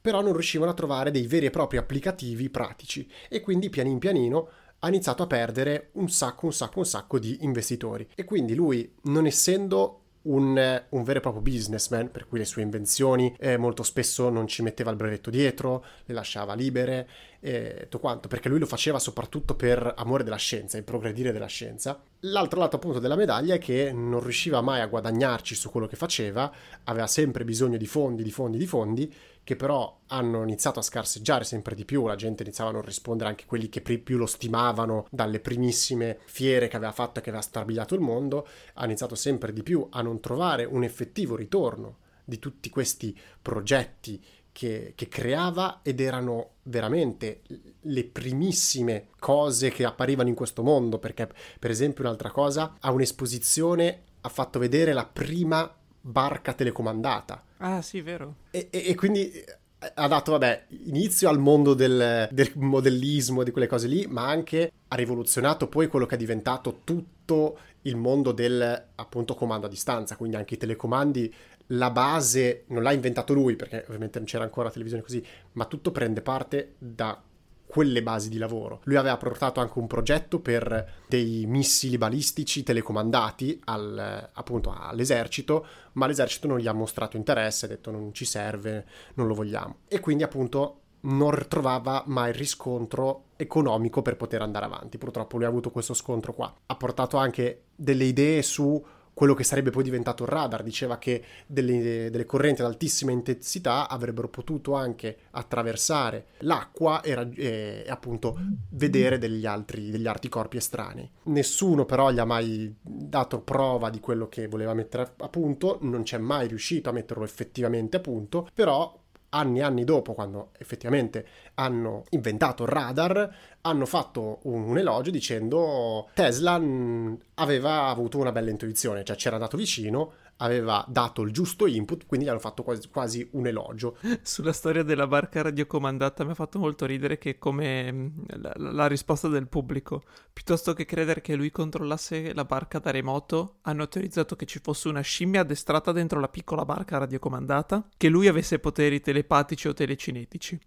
però 0.00 0.20
non 0.22 0.32
riuscivano 0.32 0.72
a 0.72 0.74
trovare 0.74 1.12
dei 1.12 1.28
veri 1.28 1.46
e 1.46 1.50
propri 1.50 1.76
applicativi 1.76 2.50
pratici 2.50 3.08
e 3.28 3.40
quindi 3.40 3.70
pianin 3.70 3.98
pianino 3.98 4.48
ha 4.80 4.88
iniziato 4.88 5.22
a 5.22 5.26
perdere 5.28 5.90
un 5.92 6.08
sacco, 6.08 6.46
un 6.46 6.52
sacco, 6.52 6.78
un 6.80 6.86
sacco 6.86 7.18
di 7.20 7.38
investitori. 7.42 8.08
E 8.16 8.24
quindi 8.24 8.54
lui, 8.54 8.92
non 9.02 9.26
essendo 9.26 10.00
un, 10.22 10.82
un, 10.88 11.02
vero 11.02 11.18
e 11.18 11.22
proprio 11.22 11.42
businessman, 11.42 12.10
per 12.10 12.26
cui 12.26 12.38
le 12.38 12.44
sue 12.44 12.62
invenzioni 12.62 13.34
eh, 13.38 13.56
molto 13.56 13.82
spesso 13.82 14.28
non 14.28 14.46
ci 14.46 14.62
metteva 14.62 14.90
il 14.90 14.96
brevetto 14.96 15.30
dietro, 15.30 15.84
le 16.04 16.14
lasciava 16.14 16.54
libere 16.54 17.08
e 17.40 17.78
tutto 17.82 18.00
quanto, 18.00 18.28
perché 18.28 18.48
lui 18.48 18.58
lo 18.58 18.66
faceva 18.66 18.98
soprattutto 18.98 19.54
per 19.54 19.94
amore 19.96 20.24
della 20.24 20.36
scienza, 20.36 20.76
il 20.76 20.84
progredire 20.84 21.32
della 21.32 21.46
scienza. 21.46 22.02
L'altro 22.20 22.60
lato 22.60 22.76
appunto 22.76 22.98
della 22.98 23.16
medaglia 23.16 23.54
è 23.54 23.58
che 23.58 23.92
non 23.92 24.20
riusciva 24.20 24.60
mai 24.60 24.80
a 24.80 24.86
guadagnarci 24.86 25.54
su 25.54 25.70
quello 25.70 25.86
che 25.86 25.96
faceva, 25.96 26.52
aveva 26.84 27.06
sempre 27.06 27.44
bisogno 27.44 27.78
di 27.78 27.86
fondi, 27.86 28.22
di 28.22 28.30
fondi, 28.30 28.58
di 28.58 28.66
fondi 28.66 29.14
che 29.50 29.56
però 29.56 30.02
hanno 30.06 30.44
iniziato 30.44 30.78
a 30.78 30.82
scarseggiare 30.82 31.42
sempre 31.42 31.74
di 31.74 31.84
più, 31.84 32.06
la 32.06 32.14
gente 32.14 32.44
iniziava 32.44 32.70
a 32.70 32.72
non 32.74 32.82
rispondere 32.82 33.30
anche 33.30 33.46
quelli 33.46 33.68
che 33.68 33.80
più 33.80 34.16
lo 34.16 34.26
stimavano 34.26 35.08
dalle 35.10 35.40
primissime 35.40 36.20
fiere 36.26 36.68
che 36.68 36.76
aveva 36.76 36.92
fatto 36.92 37.18
e 37.18 37.22
che 37.22 37.30
aveva 37.30 37.42
stabilito 37.42 37.96
il 37.96 38.00
mondo, 38.00 38.46
ha 38.74 38.84
iniziato 38.84 39.16
sempre 39.16 39.52
di 39.52 39.64
più 39.64 39.84
a 39.90 40.02
non 40.02 40.20
trovare 40.20 40.64
un 40.64 40.84
effettivo 40.84 41.34
ritorno 41.34 41.96
di 42.24 42.38
tutti 42.38 42.70
questi 42.70 43.18
progetti 43.42 44.24
che, 44.52 44.92
che, 44.94 45.08
creava 45.08 45.80
ed 45.82 45.98
erano 45.98 46.50
veramente 46.64 47.40
le 47.80 48.04
primissime 48.04 49.08
cose 49.18 49.70
che 49.70 49.84
apparivano 49.84 50.28
in 50.28 50.36
questo 50.36 50.62
mondo, 50.62 51.00
perché 51.00 51.28
per 51.58 51.72
esempio 51.72 52.04
un'altra 52.04 52.30
cosa, 52.30 52.76
a 52.78 52.92
un'esposizione 52.92 54.02
ha 54.20 54.28
fatto 54.28 54.60
vedere 54.60 54.92
la 54.92 55.06
prima 55.06 55.74
barca 56.00 56.52
telecomandata. 56.52 57.44
Ah, 57.58 57.82
sì, 57.82 58.00
vero. 58.00 58.36
E, 58.50 58.68
e, 58.70 58.88
e 58.88 58.94
quindi 58.94 59.30
eh, 59.30 59.92
ha 59.94 60.08
dato, 60.08 60.32
vabbè, 60.32 60.66
inizio 60.86 61.28
al 61.28 61.38
mondo 61.38 61.74
del, 61.74 62.28
del, 62.30 62.52
modellismo, 62.56 63.42
di 63.42 63.50
quelle 63.50 63.66
cose 63.66 63.86
lì, 63.86 64.06
ma 64.06 64.26
anche 64.26 64.72
ha 64.88 64.96
rivoluzionato 64.96 65.68
poi 65.68 65.88
quello 65.88 66.06
che 66.06 66.14
è 66.14 66.18
diventato 66.18 66.80
tutto 66.84 67.58
il 67.82 67.96
mondo 67.96 68.32
del, 68.32 68.88
appunto, 68.94 69.34
comando 69.34 69.66
a 69.66 69.70
distanza, 69.70 70.16
quindi 70.16 70.36
anche 70.36 70.54
i 70.54 70.58
telecomandi, 70.58 71.32
la 71.68 71.90
base 71.90 72.64
non 72.68 72.82
l'ha 72.82 72.92
inventato 72.92 73.32
lui, 73.32 73.56
perché 73.56 73.84
ovviamente 73.86 74.18
non 74.18 74.26
c'era 74.26 74.44
ancora 74.44 74.70
televisione 74.70 75.02
così, 75.02 75.24
ma 75.52 75.64
tutto 75.66 75.92
prende 75.92 76.20
parte 76.20 76.74
da 76.78 77.22
quelle 77.70 78.02
basi 78.02 78.28
di 78.28 78.36
lavoro. 78.36 78.80
Lui 78.84 78.96
aveva 78.96 79.16
portato 79.16 79.60
anche 79.60 79.78
un 79.78 79.86
progetto 79.86 80.40
per 80.40 81.04
dei 81.06 81.44
missili 81.46 81.96
balistici 81.96 82.64
telecomandati 82.64 83.60
al, 83.66 84.28
appunto 84.32 84.74
all'esercito, 84.76 85.64
ma 85.92 86.08
l'esercito 86.08 86.48
non 86.48 86.58
gli 86.58 86.66
ha 86.66 86.72
mostrato 86.72 87.16
interesse, 87.16 87.66
ha 87.66 87.68
detto 87.68 87.92
non 87.92 88.12
ci 88.12 88.24
serve, 88.24 88.84
non 89.14 89.28
lo 89.28 89.34
vogliamo. 89.34 89.76
E 89.86 90.00
quindi 90.00 90.24
appunto 90.24 90.78
non 91.02 91.46
trovava 91.48 92.02
mai 92.06 92.32
riscontro 92.32 93.26
economico 93.36 94.02
per 94.02 94.16
poter 94.16 94.42
andare 94.42 94.66
avanti. 94.66 94.98
Purtroppo 94.98 95.36
lui 95.36 95.46
ha 95.46 95.48
avuto 95.48 95.70
questo 95.70 95.94
scontro 95.94 96.34
qua. 96.34 96.52
Ha 96.66 96.74
portato 96.74 97.16
anche 97.16 97.66
delle 97.74 98.04
idee 98.04 98.42
su 98.42 98.84
quello 99.12 99.34
che 99.34 99.44
sarebbe 99.44 99.70
poi 99.70 99.82
diventato 99.82 100.22
il 100.22 100.28
radar, 100.28 100.62
diceva 100.62 100.98
che 100.98 101.22
delle, 101.46 102.10
delle, 102.10 102.24
correnti 102.24 102.62
ad 102.62 102.68
altissima 102.68 103.10
intensità 103.10 103.88
avrebbero 103.88 104.28
potuto 104.28 104.74
anche 104.74 105.16
attraversare 105.32 106.26
l'acqua 106.38 107.00
e, 107.02 107.12
e, 107.36 107.82
e 107.86 107.90
appunto 107.90 108.38
vedere 108.70 109.18
degli 109.18 109.46
altri, 109.46 109.90
degli 109.90 110.06
altri 110.06 110.28
corpi 110.28 110.56
estranei. 110.56 111.10
Nessuno 111.24 111.84
però 111.84 112.10
gli 112.10 112.18
ha 112.18 112.24
mai 112.24 112.74
dato 112.80 113.40
prova 113.40 113.90
di 113.90 114.00
quello 114.00 114.28
che 114.28 114.46
voleva 114.48 114.74
mettere 114.74 115.12
a 115.16 115.28
punto, 115.28 115.78
non 115.82 116.02
c'è 116.02 116.18
mai 116.18 116.48
riuscito 116.48 116.88
a 116.88 116.92
metterlo 116.92 117.24
effettivamente 117.24 117.98
a 117.98 118.00
punto, 118.00 118.48
però 118.54 118.98
anni 119.30 119.58
e 119.60 119.62
anni 119.62 119.84
dopo, 119.84 120.14
quando 120.14 120.50
effettivamente 120.58 121.26
hanno 121.54 122.04
inventato 122.10 122.62
il 122.64 122.68
radar, 122.68 123.34
hanno 123.62 123.86
fatto 123.86 124.38
un, 124.42 124.62
un 124.64 124.78
elogio 124.78 125.10
dicendo 125.10 126.08
Tesla 126.14 126.58
mh, 126.58 127.18
aveva 127.34 127.86
avuto 127.86 128.18
una 128.18 128.32
bella 128.32 128.50
intuizione, 128.50 129.04
cioè 129.04 129.16
c'era 129.16 129.36
andato 129.36 129.56
vicino, 129.56 130.12
aveva 130.40 130.84
dato 130.88 131.22
il 131.22 131.32
giusto 131.32 131.66
input, 131.66 132.06
quindi 132.06 132.26
gli 132.26 132.28
hanno 132.28 132.38
fatto 132.38 132.62
quasi, 132.62 132.88
quasi, 132.88 133.28
un 133.32 133.46
elogio. 133.46 133.96
Sulla 134.22 134.52
storia 134.52 134.82
della 134.82 135.06
barca 135.06 135.42
radiocomandata 135.42 136.24
mi 136.24 136.32
ha 136.32 136.34
fatto 136.34 136.58
molto 136.58 136.86
ridere 136.86 137.18
che 137.18 137.38
come 137.38 137.92
mm, 137.92 138.08
la, 138.40 138.52
la, 138.56 138.86
risposta 138.86 139.28
del 139.28 139.48
pubblico, 139.48 140.02
piuttosto 140.32 140.72
che 140.72 140.84
credere 140.84 141.20
che 141.20 141.34
lui 141.34 141.50
controllasse 141.50 142.34
la 142.34 142.44
barca 142.44 142.78
da 142.78 142.90
remoto, 142.90 143.58
hanno 143.62 143.88
teorizzato 143.88 144.36
che 144.36 144.46
ci 144.46 144.60
fosse 144.62 144.88
una 144.88 145.00
scimmia 145.00 145.40
addestrata 145.40 145.92
dentro 145.92 146.20
la 146.20 146.28
piccola 146.28 146.64
barca 146.64 146.98
radiocomandata, 146.98 147.88
che 147.96 148.08
lui 148.08 148.26
avesse 148.26 148.58
poteri 148.58 149.00
telepatici 149.00 149.68
o 149.68 149.74
telecinetici 149.74 150.58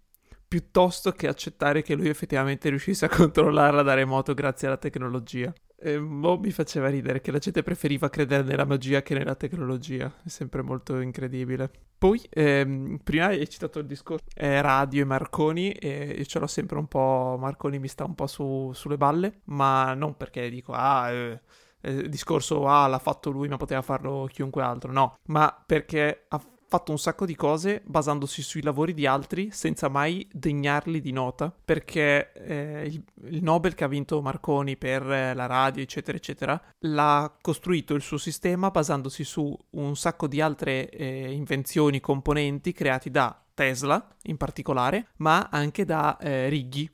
piuttosto 0.46 1.10
che 1.10 1.26
accettare 1.26 1.82
che 1.82 1.96
lui 1.96 2.08
effettivamente 2.08 2.68
riuscisse 2.68 3.06
a 3.06 3.08
controllarla 3.14 3.82
da 3.82 3.94
remoto 3.94 4.34
grazie 4.34 4.68
alla 4.68 4.76
tecnologia. 4.76 5.52
E 5.86 6.00
boh, 6.00 6.38
mi 6.38 6.50
faceva 6.50 6.88
ridere 6.88 7.20
che 7.20 7.30
la 7.30 7.36
gente 7.36 7.62
preferiva 7.62 8.08
credere 8.08 8.42
nella 8.42 8.64
magia 8.64 9.02
che 9.02 9.12
nella 9.12 9.34
tecnologia, 9.34 10.10
è 10.24 10.28
sempre 10.30 10.62
molto 10.62 10.98
incredibile. 10.98 11.70
Poi, 11.98 12.22
ehm, 12.30 13.00
prima 13.04 13.26
hai 13.26 13.46
citato 13.50 13.80
il 13.80 13.86
discorso 13.86 14.24
eh, 14.34 14.62
radio 14.62 15.02
e 15.02 15.04
Marconi, 15.04 15.72
e 15.72 16.14
io 16.16 16.24
ce 16.24 16.38
l'ho 16.38 16.46
sempre 16.46 16.78
un 16.78 16.86
po', 16.86 17.36
Marconi 17.38 17.78
mi 17.78 17.88
sta 17.88 18.04
un 18.04 18.14
po' 18.14 18.26
su, 18.26 18.70
sulle 18.72 18.96
balle, 18.96 19.40
ma 19.44 19.92
non 19.92 20.16
perché 20.16 20.48
dico, 20.48 20.72
ah... 20.72 21.10
Eh, 21.10 21.40
il 21.86 22.08
discorso 22.08 22.66
ah 22.66 22.86
l'ha 22.86 22.98
fatto 22.98 23.28
lui 23.28 23.46
ma 23.46 23.58
poteva 23.58 23.82
farlo 23.82 24.26
chiunque 24.32 24.62
altro 24.62 24.90
no 24.90 25.18
ma 25.24 25.54
perché 25.66 26.24
ha 26.28 26.40
fatto 26.74 26.90
un 26.90 26.98
sacco 26.98 27.24
di 27.24 27.36
cose 27.36 27.82
basandosi 27.84 28.42
sui 28.42 28.60
lavori 28.60 28.94
di 28.94 29.06
altri 29.06 29.50
senza 29.52 29.88
mai 29.88 30.26
degnarli 30.32 31.00
di 31.00 31.12
nota, 31.12 31.54
perché 31.64 32.32
eh, 32.32 32.86
il, 32.86 33.04
il, 33.28 33.42
Nobel 33.44 33.74
che 33.74 33.84
ha 33.84 33.88
vinto 33.88 34.20
Marconi 34.20 34.76
per 34.76 35.08
eh, 35.08 35.34
la 35.34 35.46
radio, 35.46 35.84
eccetera, 35.84 36.16
eccetera, 36.16 36.60
l'ha 36.80 37.32
costruito 37.40 37.94
il 37.94 38.02
suo 38.02 38.18
sistema 38.18 38.72
basandosi 38.72 39.22
su 39.22 39.56
un 39.70 39.94
sacco 39.94 40.26
di 40.26 40.40
altre 40.40 40.88
eh, 40.88 41.30
invenzioni, 41.30 42.00
componenti 42.00 42.72
creati 42.72 43.08
da 43.08 43.40
Tesla 43.54 44.04
in 44.22 44.36
particolare, 44.36 45.10
ma 45.18 45.48
anche 45.52 45.84
da 45.84 46.18
eh, 46.18 46.48
Righi, 46.48 46.90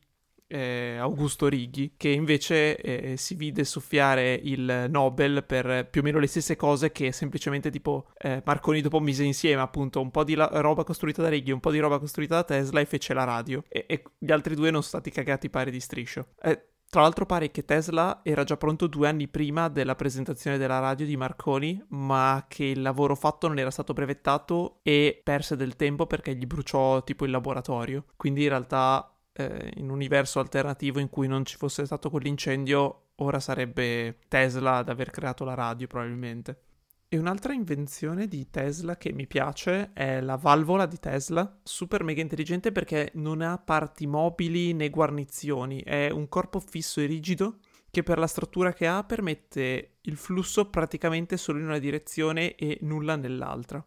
eh, 0.51 0.97
Augusto 0.99 1.47
Righi, 1.47 1.95
che 1.97 2.09
invece 2.09 2.77
eh, 2.77 3.17
si 3.17 3.35
vide 3.35 3.65
soffiare 3.65 4.35
il 4.35 4.87
Nobel 4.89 5.45
per 5.45 5.89
più 5.89 6.01
o 6.01 6.05
meno 6.05 6.19
le 6.19 6.27
stesse 6.27 6.57
cose 6.57 6.91
che 6.91 7.13
semplicemente 7.13 7.71
tipo 7.71 8.09
eh, 8.19 8.43
Marconi 8.45 8.81
dopo 8.81 8.99
mise 8.99 9.23
insieme 9.23 9.63
appunto 9.63 10.01
un 10.01 10.11
po' 10.11 10.25
di 10.25 10.35
la- 10.35 10.51
roba 10.55 10.83
costruita 10.83 11.23
da 11.23 11.29
Righi, 11.29 11.53
un 11.53 11.61
po' 11.61 11.71
di 11.71 11.79
roba 11.79 11.99
costruita 11.99 12.37
da 12.37 12.45
Tesla 12.45 12.81
e 12.81 12.85
fece 12.85 13.15
la 13.15 13.25
radio. 13.25 13.63
E, 13.69 13.85
e 13.87 14.03
gli 14.19 14.33
altri 14.33 14.55
due 14.55 14.71
non 14.71 14.83
sono 14.83 15.01
stati 15.01 15.11
cagati 15.11 15.49
pari 15.49 15.71
di 15.71 15.81
striscio. 15.81 16.27
Eh, 16.43 16.71
tra 16.91 17.03
l'altro 17.03 17.25
pare 17.25 17.53
che 17.53 17.65
Tesla 17.65 18.19
era 18.25 18.43
già 18.43 18.57
pronto 18.57 18.89
due 18.89 19.07
anni 19.07 19.29
prima 19.29 19.69
della 19.69 19.95
presentazione 19.95 20.59
della 20.59 20.81
radio 20.81 21.07
di 21.07 21.17
Marconi, 21.17 21.81
ma 21.91 22.47
che 22.49 22.65
il 22.65 22.83
lavoro 22.83 23.15
fatto 23.15 23.47
non 23.47 23.61
era 23.61 23.71
stato 23.71 23.93
brevettato 23.93 24.81
e 24.83 25.21
perse 25.23 25.55
del 25.55 25.77
tempo 25.77 26.09
perché 26.09 26.35
gli 26.35 26.47
bruciò 26.47 27.05
tipo 27.05 27.25
il 27.25 27.31
laboratorio. 27.31 28.07
Quindi 28.17 28.43
in 28.43 28.49
realtà 28.49 29.15
eh, 29.49 29.73
in 29.77 29.85
un 29.85 29.91
universo 29.91 30.39
alternativo 30.39 30.99
in 30.99 31.09
cui 31.09 31.29
non 31.29 31.45
ci 31.45 31.57
fosse 31.57 31.87
stato 31.87 32.11
quell'incendio, 32.11 33.11
ora 33.17 33.41
sarebbe 33.41 34.19
Tesla 34.29 34.77
ad 34.77 34.89
aver 34.89 35.11
creato 35.11 35.45
la 35.45 35.55
radio 35.55 35.87
probabilmente. 35.87 36.63
E 37.09 37.19
un'altra 37.19 37.53
invenzione 37.53 38.29
di 38.29 38.51
Tesla 38.51 38.97
che 38.97 39.13
mi 39.13 39.27
piace 39.27 39.93
è 39.95 40.21
la 40.21 40.37
valvola 40.37 40.87
di 40.87 40.99
Tesla, 41.01 41.59
super 41.65 42.05
mega 42.05 42.21
intelligente 42.21 42.71
perché 42.71 43.11
non 43.15 43.41
ha 43.41 43.59
parti 43.59 44.07
mobili 44.07 44.73
né 44.75 44.91
guarnizioni, 44.91 45.83
è 45.83 46.09
un 46.11 46.29
corpo 46.29 46.61
fisso 46.61 47.01
e 47.01 47.07
rigido 47.07 47.59
che 47.91 48.05
per 48.05 48.19
la 48.19 48.29
struttura 48.29 48.73
che 48.73 48.87
ha 48.87 49.03
permette 49.03 49.97
il 50.03 50.17
flusso 50.17 50.71
praticamente 50.71 51.37
solo 51.37 51.59
in 51.59 51.65
una 51.65 51.79
direzione 51.79 52.55
e 52.55 52.79
nulla 52.83 53.17
nell'altra. 53.17 53.85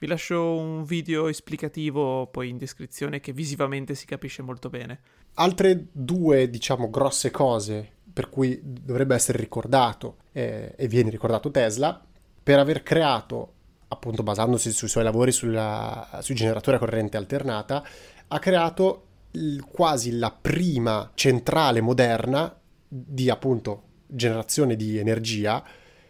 Vi 0.00 0.06
lascio 0.06 0.54
un 0.54 0.84
video 0.84 1.26
esplicativo 1.26 2.28
poi 2.28 2.50
in 2.50 2.56
descrizione 2.56 3.18
che 3.18 3.32
visivamente 3.32 3.96
si 3.96 4.06
capisce 4.06 4.42
molto 4.42 4.70
bene. 4.70 5.00
Altre 5.34 5.86
due, 5.90 6.48
diciamo, 6.48 6.88
grosse 6.88 7.32
cose 7.32 7.94
per 8.12 8.28
cui 8.28 8.60
dovrebbe 8.62 9.16
essere 9.16 9.38
ricordato 9.38 10.18
eh, 10.30 10.72
e 10.76 10.86
viene 10.86 11.10
ricordato 11.10 11.50
Tesla 11.50 12.00
per 12.40 12.60
aver 12.60 12.84
creato, 12.84 13.54
appunto 13.88 14.22
basandosi 14.22 14.70
sui 14.70 14.86
suoi 14.86 15.02
lavori 15.02 15.32
sulla, 15.32 16.20
sui 16.22 16.36
generatori 16.36 16.76
a 16.76 16.78
corrente 16.78 17.16
alternata, 17.16 17.84
ha 18.28 18.38
creato 18.38 19.06
il, 19.32 19.64
quasi 19.64 20.12
la 20.12 20.30
prima 20.30 21.10
centrale 21.14 21.80
moderna 21.80 22.56
di 22.86 23.28
appunto 23.30 23.82
generazione 24.06 24.76
di 24.76 24.96
energia 24.96 25.62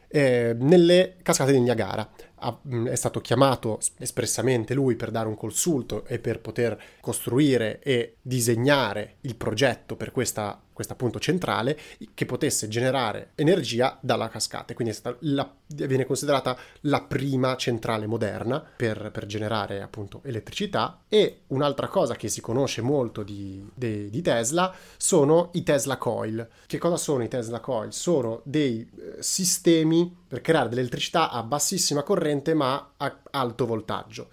eh, 0.09 0.55
nelle 0.59 1.17
cascate 1.23 1.53
di 1.53 1.61
Niagara 1.61 2.09
è 2.87 2.95
stato 2.95 3.21
chiamato 3.21 3.79
espressamente 3.99 4.75
lui 4.75 4.97
per 4.97 5.11
dare 5.11 5.29
un 5.29 5.37
consulto 5.37 6.05
e 6.05 6.19
per 6.19 6.41
poter 6.41 6.81
costruire 7.01 7.81
e 7.81 8.17
disegnare 8.23 9.17
il 9.23 9.37
progetto 9.37 9.97
per 9.97 10.13
questa 10.13 10.61
questa 10.79 10.95
appunto 10.95 11.19
centrale, 11.19 11.77
che 12.15 12.25
potesse 12.25 12.69
generare 12.69 13.33
energia 13.35 13.99
dalla 14.01 14.29
cascata. 14.29 14.75
Quindi 14.75 14.97
la, 15.23 15.53
viene 15.67 16.05
considerata 16.05 16.57
la 16.83 17.03
prima 17.03 17.57
centrale 17.57 18.07
moderna 18.07 18.65
per, 18.77 19.11
per, 19.13 19.27
generare 19.27 19.83
appunto 19.83 20.21
elettricità. 20.23 21.03
E 21.09 21.41
un'altra 21.49 21.89
cosa 21.89 22.15
che 22.15 22.29
si 22.29 22.41
conosce 22.41 22.81
molto 22.81 23.25
di, 23.25 23.69
de, 23.75 24.09
di, 24.09 24.23
Tesla 24.23 24.73
sono 24.97 25.51
i 25.55 25.65
Tesla 25.65 25.97
Coil. 25.97 26.49
Che 26.65 26.79
cosa 26.79 26.97
sono 26.97 27.25
i 27.25 27.29
Tesla 27.29 27.59
Coil? 27.59 27.93
Sono 27.93 28.41
dei 28.45 28.89
eh, 28.89 29.21
sistemi 29.21 30.17
per 30.29 30.43
creare 30.43 30.69
dell'elettricità 30.69 31.29
a 31.31 31.43
bassissima 31.43 32.05
corrente 32.05 32.55
ma 32.55 32.93
a 32.99 33.21
alto 33.33 33.67
voltaggio. 33.67 34.29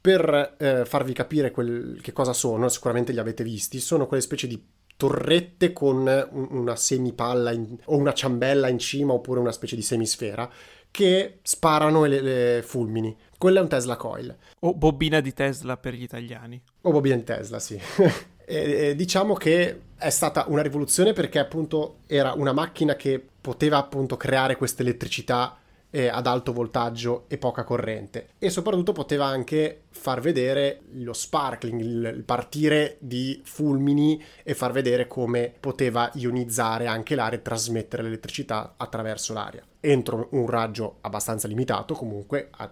Per 0.00 0.56
eh, 0.58 0.84
farvi 0.84 1.12
capire 1.12 1.52
quel, 1.52 2.00
che 2.02 2.10
cosa 2.10 2.32
sono, 2.32 2.68
sicuramente 2.68 3.12
li 3.12 3.20
avete 3.20 3.44
visti, 3.44 3.78
sono 3.78 4.08
quelle 4.08 4.22
specie 4.22 4.48
di 4.48 4.78
torrette 5.00 5.72
con 5.72 6.28
una 6.50 6.76
semipalla 6.76 7.52
in, 7.52 7.78
o 7.86 7.96
una 7.96 8.12
ciambella 8.12 8.68
in 8.68 8.78
cima 8.78 9.14
oppure 9.14 9.40
una 9.40 9.50
specie 9.50 9.74
di 9.74 9.80
semisfera 9.80 10.46
che 10.90 11.38
sparano 11.40 12.04
le, 12.04 12.20
le 12.20 12.62
fulmini. 12.62 13.16
Quello 13.38 13.60
è 13.60 13.62
un 13.62 13.68
Tesla 13.68 13.96
Coil. 13.96 14.36
O 14.58 14.74
bobina 14.74 15.20
di 15.20 15.32
Tesla 15.32 15.78
per 15.78 15.94
gli 15.94 16.02
italiani. 16.02 16.60
O 16.82 16.90
bobina 16.90 17.16
di 17.16 17.24
Tesla, 17.24 17.58
sì. 17.58 17.80
e, 18.44 18.88
e 18.88 18.94
diciamo 18.94 19.32
che 19.32 19.80
è 19.96 20.10
stata 20.10 20.44
una 20.48 20.60
rivoluzione 20.60 21.14
perché 21.14 21.38
appunto 21.38 22.00
era 22.06 22.34
una 22.34 22.52
macchina 22.52 22.94
che 22.94 23.24
poteva 23.40 23.78
appunto 23.78 24.18
creare 24.18 24.56
questa 24.56 24.82
elettricità 24.82 25.59
eh, 25.90 26.08
ad 26.08 26.26
alto 26.26 26.52
voltaggio 26.52 27.24
e 27.28 27.38
poca 27.38 27.64
corrente 27.64 28.30
e 28.38 28.50
soprattutto 28.50 28.92
poteva 28.92 29.26
anche 29.26 29.82
far 29.90 30.20
vedere 30.20 30.82
lo 30.92 31.12
sparkling, 31.12 31.80
il, 31.80 32.22
partire 32.24 32.96
di 33.00 33.40
fulmini 33.44 34.22
e 34.42 34.54
far 34.54 34.72
vedere 34.72 35.06
come 35.06 35.52
poteva 35.58 36.10
ionizzare 36.14 36.86
anche 36.86 37.14
l'aria 37.14 37.38
e 37.38 37.42
trasmettere 37.42 38.02
l'elettricità 38.02 38.74
attraverso 38.76 39.32
l'aria. 39.32 39.62
Entro 39.80 40.28
un 40.32 40.46
raggio 40.46 40.98
abbastanza 41.00 41.48
limitato 41.48 41.94
comunque 41.94 42.48
a 42.52 42.70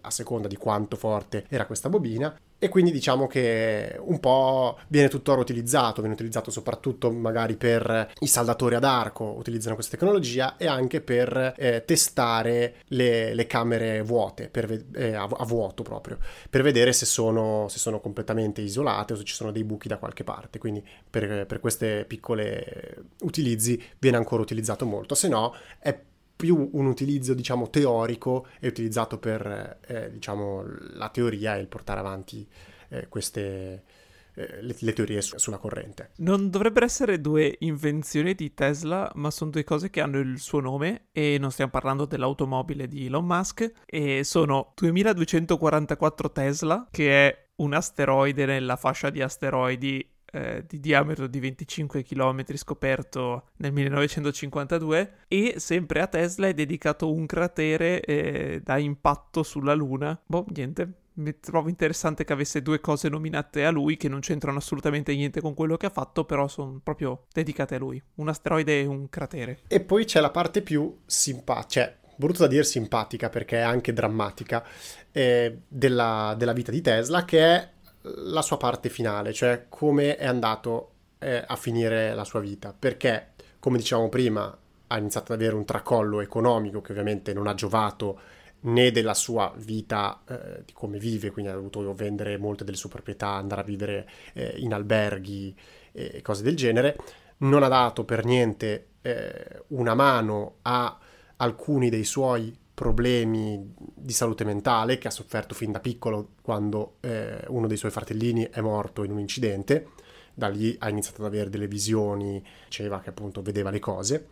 a 0.00 0.10
seconda 0.10 0.48
di 0.48 0.56
quanto 0.56 0.96
forte 0.96 1.44
era 1.48 1.66
questa 1.66 1.88
bobina. 1.88 2.34
E 2.62 2.68
quindi 2.68 2.90
diciamo 2.90 3.26
che 3.26 3.96
un 3.98 4.20
po' 4.20 4.78
viene 4.88 5.08
tuttora 5.08 5.40
utilizzato, 5.40 6.02
viene 6.02 6.12
utilizzato 6.12 6.50
soprattutto 6.50 7.10
magari 7.10 7.56
per 7.56 8.12
i 8.18 8.26
saldatori 8.26 8.74
ad 8.74 8.84
arco, 8.84 9.24
utilizzano 9.24 9.74
questa 9.74 9.96
tecnologia 9.96 10.58
e 10.58 10.66
anche 10.66 11.00
per 11.00 11.54
eh, 11.56 11.84
testare 11.86 12.74
le, 12.88 13.32
le, 13.32 13.46
camere 13.46 14.02
vuote, 14.02 14.50
per, 14.50 14.70
eh, 14.92 15.14
a, 15.14 15.22
a, 15.22 15.44
vuoto 15.46 15.82
proprio, 15.82 16.18
per 16.50 16.60
vedere 16.60 16.92
se 16.92 17.06
sono, 17.06 17.66
se 17.70 17.78
sono, 17.78 17.98
completamente 17.98 18.60
isolate 18.60 19.14
o 19.14 19.16
se 19.16 19.24
ci 19.24 19.34
sono 19.34 19.52
dei 19.52 19.64
buchi 19.64 19.88
da 19.88 19.96
qualche 19.96 20.22
parte, 20.22 20.58
quindi 20.58 20.86
per, 21.08 21.46
per 21.46 21.60
queste 21.60 22.04
piccole 22.06 23.04
utilizzi 23.22 23.82
viene 23.98 24.18
ancora 24.18 24.42
utilizzato 24.42 24.84
molto, 24.84 25.14
se 25.14 25.28
no 25.28 25.54
è 25.78 25.98
più 26.40 26.70
un 26.72 26.86
utilizzo, 26.86 27.34
diciamo, 27.34 27.68
teorico 27.68 28.46
e 28.60 28.68
utilizzato 28.68 29.18
per, 29.18 29.78
eh, 29.86 30.10
diciamo, 30.10 30.64
la 30.94 31.10
teoria 31.10 31.56
e 31.56 31.60
il 31.60 31.68
portare 31.68 32.00
avanti 32.00 32.48
eh, 32.88 33.08
queste, 33.08 33.84
eh, 34.32 34.62
le, 34.62 34.74
le, 34.78 34.92
teorie 34.94 35.20
su, 35.20 35.36
sulla 35.36 35.58
corrente. 35.58 36.12
Non 36.16 36.48
dovrebbero 36.48 36.86
essere 36.86 37.20
due 37.20 37.56
invenzioni 37.58 38.34
di 38.34 38.54
Tesla, 38.54 39.12
ma 39.16 39.30
sono 39.30 39.50
due 39.50 39.64
cose 39.64 39.90
che 39.90 40.00
hanno 40.00 40.18
il 40.18 40.38
suo 40.38 40.60
nome 40.60 41.08
e 41.12 41.36
non 41.38 41.50
stiamo 41.50 41.70
parlando 41.70 42.06
dell'automobile 42.06 42.88
di 42.88 43.04
Elon 43.04 43.26
Musk 43.26 43.70
e 43.84 44.24
sono 44.24 44.72
2244 44.76 46.32
Tesla, 46.32 46.88
che 46.90 47.28
è 47.28 47.48
un 47.56 47.74
asteroide 47.74 48.46
nella 48.46 48.76
fascia 48.76 49.10
di 49.10 49.20
asteroidi 49.20 50.19
eh, 50.32 50.64
di 50.66 50.80
diametro 50.80 51.26
di 51.26 51.40
25 51.40 52.02
km 52.02 52.44
scoperto 52.54 53.50
nel 53.56 53.72
1952 53.72 55.12
e 55.28 55.54
sempre 55.56 56.00
a 56.00 56.06
Tesla 56.06 56.48
è 56.48 56.54
dedicato 56.54 57.12
un 57.12 57.26
cratere 57.26 58.00
eh, 58.02 58.60
da 58.62 58.78
impatto 58.78 59.42
sulla 59.42 59.74
Luna. 59.74 60.18
Boh, 60.26 60.44
niente, 60.48 61.00
mi 61.14 61.38
trovo 61.38 61.68
interessante 61.68 62.24
che 62.24 62.32
avesse 62.32 62.62
due 62.62 62.80
cose 62.80 63.08
nominate 63.08 63.64
a 63.64 63.70
lui 63.70 63.96
che 63.96 64.08
non 64.08 64.20
c'entrano 64.20 64.58
assolutamente 64.58 65.14
niente 65.14 65.40
con 65.40 65.54
quello 65.54 65.76
che 65.76 65.86
ha 65.86 65.90
fatto, 65.90 66.24
però 66.24 66.48
sono 66.48 66.80
proprio 66.82 67.26
dedicate 67.32 67.74
a 67.74 67.78
lui. 67.78 68.02
Un 68.16 68.28
asteroide 68.28 68.80
e 68.80 68.86
un 68.86 69.08
cratere. 69.08 69.60
E 69.68 69.80
poi 69.80 70.04
c'è 70.04 70.20
la 70.20 70.30
parte 70.30 70.62
più 70.62 70.98
simpatica, 71.06 71.68
cioè 71.68 71.98
brutto 72.16 72.40
da 72.40 72.48
dire 72.48 72.64
simpatica 72.64 73.30
perché 73.30 73.58
è 73.58 73.62
anche 73.62 73.92
drammatica, 73.92 74.64
eh, 75.10 75.62
della, 75.66 76.34
della, 76.36 76.52
vita 76.52 76.70
di 76.70 76.82
Tesla, 76.82 77.24
che 77.24 77.40
è 77.40 77.70
la 78.02 78.42
sua 78.42 78.56
parte 78.56 78.88
finale, 78.88 79.32
cioè 79.32 79.66
come 79.68 80.16
è 80.16 80.26
andato 80.26 80.92
eh, 81.18 81.42
a 81.46 81.56
finire 81.56 82.14
la 82.14 82.24
sua 82.24 82.40
vita. 82.40 82.74
Perché, 82.76 83.32
come 83.58 83.78
dicevamo 83.78 84.08
prima, 84.08 84.56
ha 84.86 84.98
iniziato 84.98 85.32
ad 85.32 85.40
avere 85.40 85.54
un 85.54 85.64
tracollo 85.64 86.20
economico 86.20 86.80
che 86.80 86.92
ovviamente 86.92 87.32
non 87.32 87.46
ha 87.46 87.54
giovato 87.54 88.20
né 88.62 88.90
della 88.90 89.14
sua 89.14 89.52
vita 89.56 90.22
eh, 90.28 90.62
di 90.64 90.72
come 90.72 90.98
vive, 90.98 91.30
quindi 91.30 91.50
ha 91.50 91.54
dovuto 91.54 91.94
vendere 91.94 92.36
molte 92.36 92.64
delle 92.64 92.76
sue 92.76 92.90
proprietà, 92.90 93.28
andare 93.28 93.62
a 93.62 93.64
vivere 93.64 94.08
eh, 94.34 94.54
in 94.56 94.74
alberghi 94.74 95.54
e 95.92 96.20
cose 96.22 96.42
del 96.42 96.56
genere, 96.56 96.96
non 97.38 97.62
ha 97.62 97.68
dato 97.68 98.04
per 98.04 98.24
niente 98.24 98.88
eh, 99.02 99.62
una 99.68 99.94
mano 99.94 100.56
a 100.62 100.98
alcuni 101.36 101.88
dei 101.88 102.04
suoi 102.04 102.56
problemi 102.80 103.74
di 103.76 104.12
salute 104.14 104.42
mentale 104.42 104.96
che 104.96 105.08
ha 105.08 105.10
sofferto 105.10 105.54
fin 105.54 105.70
da 105.70 105.80
piccolo 105.80 106.30
quando 106.40 106.94
eh, 107.00 107.44
uno 107.48 107.66
dei 107.66 107.76
suoi 107.76 107.90
fratellini 107.90 108.48
è 108.50 108.62
morto 108.62 109.04
in 109.04 109.10
un 109.10 109.18
incidente. 109.18 109.88
Da 110.32 110.48
lì 110.48 110.74
ha 110.78 110.88
iniziato 110.88 111.20
ad 111.20 111.26
avere 111.26 111.50
delle 111.50 111.68
visioni, 111.68 112.42
diceva 112.64 113.00
che 113.00 113.10
appunto 113.10 113.42
vedeva 113.42 113.68
le 113.68 113.80
cose 113.80 114.28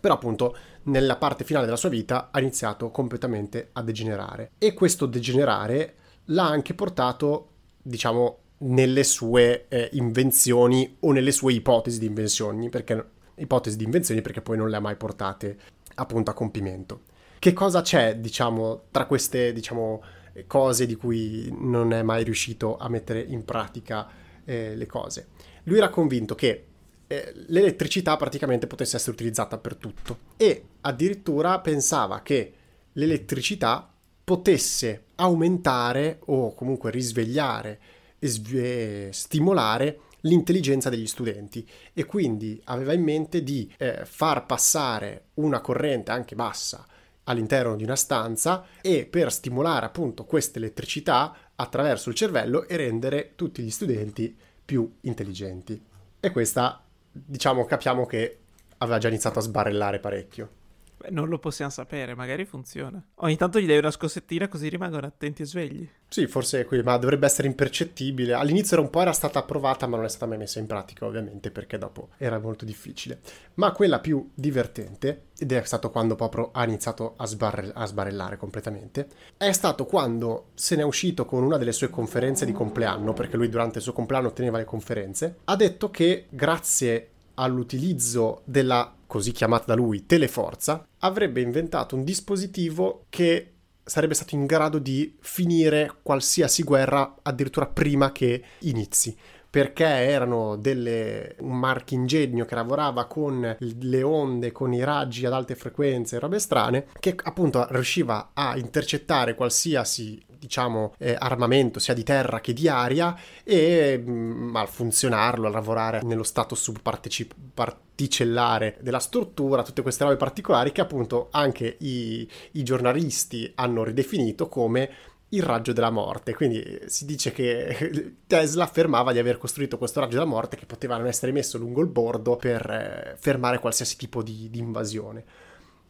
però 0.00 0.14
appunto 0.14 0.56
nella 0.84 1.16
parte 1.16 1.44
finale 1.44 1.64
della 1.64 1.78
sua 1.78 1.88
vita 1.88 2.28
ha 2.30 2.40
iniziato 2.40 2.90
completamente 2.90 3.70
a 3.72 3.82
degenerare 3.82 4.50
e 4.58 4.74
questo 4.74 5.06
degenerare 5.06 5.94
l'ha 6.26 6.46
anche 6.46 6.74
portato, 6.74 7.48
diciamo, 7.80 8.38
nelle 8.58 9.04
sue 9.04 9.66
eh, 9.68 9.88
invenzioni 9.92 10.96
o 11.00 11.12
nelle 11.12 11.32
sue 11.32 11.54
ipotesi 11.54 12.00
di 12.00 12.06
invenzioni, 12.06 12.68
perché 12.68 13.02
ipotesi 13.36 13.76
di 13.76 13.84
invenzioni 13.84 14.20
perché 14.20 14.42
poi 14.42 14.58
non 14.58 14.68
le 14.68 14.76
ha 14.76 14.80
mai 14.80 14.96
portate 14.96 15.58
appunto 15.94 16.30
a 16.30 16.34
compimento. 16.34 17.12
Che 17.44 17.52
cosa 17.52 17.82
c'è, 17.82 18.16
diciamo, 18.16 18.84
tra 18.90 19.04
queste, 19.04 19.52
diciamo, 19.52 20.02
cose 20.46 20.86
di 20.86 20.94
cui 20.94 21.54
non 21.54 21.92
è 21.92 22.00
mai 22.00 22.24
riuscito 22.24 22.78
a 22.78 22.88
mettere 22.88 23.20
in 23.20 23.44
pratica 23.44 24.08
eh, 24.46 24.74
le 24.74 24.86
cose? 24.86 25.26
Lui 25.64 25.76
era 25.76 25.90
convinto 25.90 26.34
che 26.34 26.64
eh, 27.06 27.32
l'elettricità 27.48 28.16
praticamente 28.16 28.66
potesse 28.66 28.96
essere 28.96 29.12
utilizzata 29.12 29.58
per 29.58 29.76
tutto 29.76 30.20
e 30.38 30.68
addirittura 30.80 31.60
pensava 31.60 32.22
che 32.22 32.52
l'elettricità 32.92 33.92
potesse 34.24 35.08
aumentare 35.16 36.20
o 36.24 36.54
comunque 36.54 36.90
risvegliare 36.90 37.78
e 38.20 38.26
sv- 38.26 39.10
stimolare 39.10 39.98
l'intelligenza 40.20 40.88
degli 40.88 41.06
studenti 41.06 41.68
e 41.92 42.06
quindi 42.06 42.58
aveva 42.64 42.94
in 42.94 43.02
mente 43.02 43.42
di 43.42 43.70
eh, 43.76 44.06
far 44.06 44.46
passare 44.46 45.24
una 45.34 45.60
corrente 45.60 46.10
anche 46.10 46.34
bassa 46.34 46.86
all'interno 47.24 47.76
di 47.76 47.84
una 47.84 47.96
stanza 47.96 48.64
e 48.80 49.06
per 49.06 49.32
stimolare 49.32 49.86
appunto 49.86 50.24
questa 50.24 50.58
elettricità 50.58 51.34
attraverso 51.56 52.08
il 52.08 52.14
cervello 52.14 52.66
e 52.66 52.76
rendere 52.76 53.32
tutti 53.34 53.62
gli 53.62 53.70
studenti 53.70 54.36
più 54.64 54.96
intelligenti. 55.02 55.80
E 56.20 56.30
questa 56.30 56.82
diciamo, 57.14 57.64
capiamo 57.64 58.06
che 58.06 58.38
aveva 58.78 58.98
già 58.98 59.08
iniziato 59.08 59.38
a 59.38 59.42
sbarellare 59.42 60.00
parecchio. 60.00 60.62
Beh, 61.04 61.10
non 61.10 61.28
lo 61.28 61.38
possiamo 61.38 61.70
sapere, 61.70 62.14
magari 62.14 62.46
funziona. 62.46 63.02
Ogni 63.16 63.36
tanto 63.36 63.60
gli 63.60 63.66
dai 63.66 63.78
una 63.78 63.90
scossettina 63.90 64.48
così 64.48 64.68
rimangono 64.68 65.06
attenti 65.06 65.42
e 65.42 65.44
svegli. 65.44 65.88
Sì, 66.08 66.26
forse 66.26 66.60
è 66.60 66.64
qui, 66.64 66.82
ma 66.82 66.96
dovrebbe 66.96 67.26
essere 67.26 67.48
impercettibile. 67.48 68.32
All'inizio 68.32 68.76
era 68.76 68.84
un 68.84 68.90
po' 68.90 69.00
era 69.00 69.12
stata 69.12 69.40
approvata, 69.40 69.86
ma 69.86 69.96
non 69.96 70.06
è 70.06 70.08
stata 70.08 70.26
mai 70.26 70.38
messa 70.38 70.60
in 70.60 70.66
pratica, 70.66 71.04
ovviamente, 71.04 71.50
perché 71.50 71.76
dopo 71.76 72.10
era 72.16 72.38
molto 72.38 72.64
difficile. 72.64 73.20
Ma 73.54 73.72
quella 73.72 73.98
più 73.98 74.30
divertente, 74.34 75.26
ed 75.36 75.52
è 75.52 75.62
stato 75.64 75.90
quando 75.90 76.14
proprio 76.14 76.50
ha 76.52 76.64
iniziato 76.64 77.14
a, 77.16 77.26
sbarre- 77.26 77.72
a 77.74 77.84
sbarellare 77.84 78.36
completamente, 78.36 79.08
è 79.36 79.52
stato 79.52 79.84
quando 79.86 80.50
se 80.54 80.76
n'è 80.76 80.82
uscito 80.82 81.24
con 81.26 81.42
una 81.42 81.58
delle 81.58 81.72
sue 81.72 81.90
conferenze 81.90 82.46
di 82.46 82.52
compleanno, 82.52 83.12
perché 83.12 83.36
lui 83.36 83.48
durante 83.48 83.78
il 83.78 83.84
suo 83.84 83.92
compleanno 83.92 84.32
teneva 84.32 84.58
le 84.58 84.64
conferenze, 84.64 85.38
ha 85.44 85.56
detto 85.56 85.90
che 85.90 86.26
grazie 86.30 87.08
all'utilizzo 87.34 88.42
della 88.44 88.94
così 89.14 89.30
chiamata 89.30 89.66
da 89.66 89.74
lui 89.74 90.06
teleforza, 90.06 90.84
avrebbe 90.98 91.40
inventato 91.40 91.94
un 91.94 92.02
dispositivo 92.02 93.06
che 93.10 93.52
sarebbe 93.84 94.14
stato 94.14 94.34
in 94.34 94.44
grado 94.44 94.80
di 94.80 95.14
finire 95.20 95.98
qualsiasi 96.02 96.64
guerra 96.64 97.14
addirittura 97.22 97.66
prima 97.66 98.10
che 98.10 98.42
inizi 98.62 99.16
perché 99.48 99.84
erano 99.84 100.56
delle, 100.56 101.36
un 101.38 101.56
marchingegno 101.56 102.44
che 102.44 102.56
lavorava 102.56 103.04
con 103.04 103.56
le 103.60 104.02
onde, 104.02 104.50
con 104.50 104.72
i 104.72 104.82
raggi 104.82 105.24
ad 105.26 105.32
alte 105.32 105.54
frequenze 105.54 106.16
e 106.16 106.18
robe 106.18 106.40
strane, 106.40 106.86
che 106.98 107.14
appunto 107.22 107.64
riusciva 107.70 108.30
a 108.34 108.56
intercettare 108.56 109.36
qualsiasi 109.36 110.20
diciamo, 110.44 110.94
eh, 110.98 111.16
armamento 111.18 111.78
sia 111.78 111.94
di 111.94 112.02
terra 112.02 112.40
che 112.40 112.52
di 112.52 112.68
aria 112.68 113.18
e 113.42 113.96
mh, 113.96 114.10
mm, 114.10 114.54
a 114.56 114.66
funzionarlo, 114.66 115.46
a 115.46 115.50
lavorare 115.50 116.02
nello 116.02 116.22
stato 116.22 116.54
subparticellare 116.54 118.76
della 118.80 118.98
struttura, 118.98 119.62
tutte 119.62 119.80
queste 119.80 120.04
robe 120.04 120.16
particolari 120.16 120.70
che 120.70 120.82
appunto 120.82 121.28
anche 121.30 121.76
i, 121.80 122.28
i 122.52 122.62
giornalisti 122.62 123.50
hanno 123.54 123.84
ridefinito 123.84 124.48
come 124.48 124.90
il 125.30 125.42
raggio 125.42 125.72
della 125.72 125.88
morte. 125.90 126.34
Quindi 126.34 126.60
eh, 126.60 126.82
si 126.88 127.06
dice 127.06 127.32
che 127.32 128.16
Tesla 128.26 128.64
affermava 128.64 129.12
di 129.12 129.18
aver 129.18 129.38
costruito 129.38 129.78
questo 129.78 130.00
raggio 130.00 130.16
della 130.16 130.26
morte 130.26 130.56
che 130.56 130.66
poteva 130.66 130.98
non 130.98 131.06
essere 131.06 131.32
messo 131.32 131.56
lungo 131.56 131.80
il 131.80 131.88
bordo 131.88 132.36
per 132.36 132.70
eh, 132.70 133.16
fermare 133.18 133.58
qualsiasi 133.58 133.96
tipo 133.96 134.22
di, 134.22 134.50
di 134.50 134.58
invasione. 134.58 135.24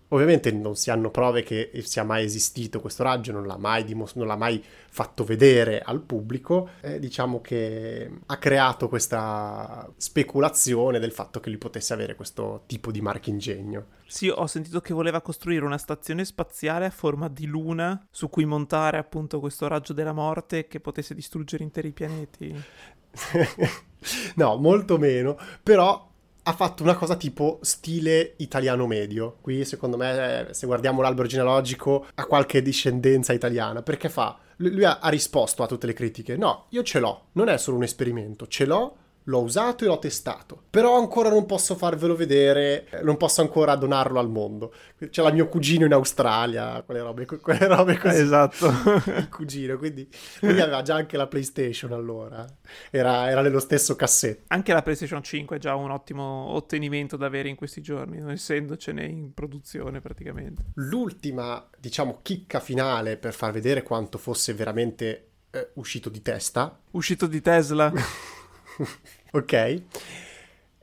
Ovviamente 0.09 0.53
non 0.53 0.77
si 0.77 0.91
hanno 0.91 1.11
prove 1.11 1.43
che 1.43 1.71
sia 1.83 2.05
mai 2.05 2.25
esistito 2.25 2.81
questo 2.81 3.03
raggio, 3.03 3.33
non 3.33 3.47
l'ha 3.47 3.57
mai, 3.57 3.85
dimos- 3.85 4.15
non 4.15 4.27
l'ha 4.27 4.37
mai 4.37 4.63
fatto 4.89 5.25
vedere 5.25 5.81
al 5.81 6.01
pubblico. 6.03 6.71
Eh, 6.81 6.99
diciamo 6.99 7.41
che 7.41 8.11
ha 8.27 8.37
creato 8.39 8.89
questa 8.89 9.91
speculazione 9.97 10.99
del 10.99 11.11
fatto 11.11 11.41
che 11.41 11.49
lui 11.49 11.59
potesse 11.59 11.93
avere 11.93 12.15
questo 12.15 12.63
tipo 12.67 12.91
di 12.91 13.01
marchingegno. 13.01 13.87
Sì, 14.07 14.29
ho 14.29 14.47
sentito 14.47 14.81
che 14.81 14.95
voleva 14.95 15.21
costruire 15.21 15.65
una 15.65 15.79
stazione 15.79 16.25
spaziale 16.25 16.87
a 16.87 16.91
forma 16.91 17.29
di 17.29 17.47
luna 17.47 18.07
su 18.11 18.29
cui 18.29 18.45
montare 18.45 18.99
appunto 18.99 19.41
questo 19.41 19.67
raggio 19.67 19.93
della 19.93 20.13
morte 20.13 20.69
che 20.69 20.79
potesse 20.79 21.15
distruggere 21.15 21.65
interi 21.65 21.93
pianeti. 21.93 22.55
no, 24.37 24.57
molto 24.57 24.99
meno, 24.99 25.37
però 25.63 26.13
ha 26.47 26.53
fatto 26.53 26.83
una 26.83 26.95
cosa 26.95 27.17
tipo 27.17 27.59
stile 27.63 28.35
italiano 28.39 28.87
medio. 28.87 29.39
Qui, 29.41 29.65
secondo 29.65 29.97
me, 29.97 30.49
se 30.51 30.67
guardiamo 30.67 31.01
l'albero 31.01 31.27
genealogico, 31.27 32.07
ha 32.15 32.27
qualche 32.27 32.63
discendenza 32.63 33.33
italiana. 33.33 33.83
Perché 33.83 34.09
fa? 34.09 34.39
Lui 34.57 34.85
ha, 34.85 34.99
ha 35.01 35.09
risposto 35.09 35.63
a 35.63 35.67
tutte 35.67 35.87
le 35.87 35.95
critiche. 35.95 36.37
No, 36.37 36.67
io 36.71 36.83
ce 36.83 37.01
l'ho. 37.01 37.29
Non 37.33 37.49
è 37.49 37.57
solo 37.57 37.79
un 37.79 37.83
esperimento. 37.83 38.47
Ce 38.47 38.67
l'ho 38.67 38.97
l'ho 39.25 39.41
usato 39.41 39.85
e 39.85 39.87
l'ho 39.87 39.99
testato, 39.99 40.65
però 40.69 40.99
ancora 40.99 41.29
non 41.29 41.47
posso 41.47 41.75
farvelo 41.77 42.15
vedere, 42.15 42.89
non 43.03 43.17
posso 43.17 43.41
ancora 43.41 43.75
donarlo 43.77 44.19
al 44.19 44.29
mondo. 44.29 44.73
C'è 45.09 45.23
la 45.23 45.31
mio 45.31 45.49
cugino 45.49 45.87
in 45.87 45.93
Australia, 45.93 46.83
quelle 46.83 47.01
robe, 47.01 47.27
quelle 47.27 47.67
robe 47.67 47.99
così. 47.99 48.21
Esatto. 48.21 48.69
Il 49.17 49.29
cugino, 49.31 49.79
quindi 49.79 50.09
lui 50.41 50.61
aveva 50.61 50.83
già 50.83 50.97
anche 50.97 51.17
la 51.17 51.27
PlayStation 51.27 51.93
allora, 51.93 52.45
era, 52.91 53.31
era, 53.31 53.41
nello 53.41 53.61
stesso 53.61 53.97
cassetto. 53.97 54.45
Anche 54.49 54.73
la 54.73 54.83
PlayStation 54.83 55.23
5 55.23 55.57
è 55.57 55.59
già 55.59 55.75
un 55.75 55.91
ottimo 55.91 56.23
ottenimento 56.51 57.17
da 57.17 57.27
avere 57.27 57.49
in 57.49 57.57
questi 57.57 57.81
giorni, 57.81 58.19
non 58.19 58.31
essendocene 58.31 59.05
in 59.05 59.33
produzione 59.33 60.01
praticamente. 60.01 60.65
L'ultima, 60.75 61.67
diciamo, 61.79 62.19
chicca 62.23 62.61
finale 62.61 63.17
per 63.17 63.33
far 63.33 63.53
vedere 63.53 63.83
quanto 63.83 64.19
fosse 64.19 64.53
veramente 64.53 65.29
eh, 65.51 65.71
uscito 65.75 66.09
di 66.11 66.21
testa. 66.21 66.79
Uscito 66.91 67.27
di 67.27 67.41
Tesla. 67.41 67.93
ok? 69.33 69.53
E, 69.53 69.83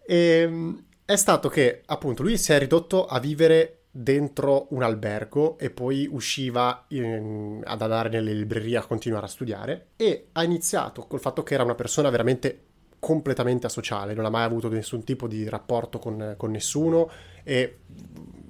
ehm, 0.06 0.84
è 1.06 1.16
stato 1.16 1.50
che 1.50 1.82
appunto 1.86 2.24
lui 2.24 2.38
si 2.38 2.54
è 2.54 2.60
ridotto 2.60 3.06
a 3.06 3.20
vivere 3.20 3.82
dentro 3.92 4.68
un 4.70 4.84
albergo 4.84 5.58
e 5.58 5.70
poi 5.70 6.08
usciva 6.10 6.86
in, 6.90 7.62
ad 7.66 7.82
andare 7.82 8.08
nelle 8.08 8.34
librerie 8.34 8.78
a 8.78 8.86
continuare 8.86 9.26
a 9.26 9.30
studiare 9.30 9.88
e 9.98 10.28
ha 10.32 10.44
iniziato 10.44 11.06
col 11.08 11.20
fatto 11.20 11.44
che 11.44 11.54
era 11.54 11.64
una 11.64 11.76
persona 11.76 12.10
veramente 12.10 12.64
completamente 13.00 13.66
asociale, 13.66 14.14
non 14.14 14.26
ha 14.26 14.30
mai 14.30 14.44
avuto 14.44 14.70
nessun 14.70 15.04
tipo 15.04 15.28
di 15.28 15.50
rapporto 15.50 16.00
con, 16.00 16.36
con 16.38 16.52
nessuno 16.52 17.10
e 17.44 17.80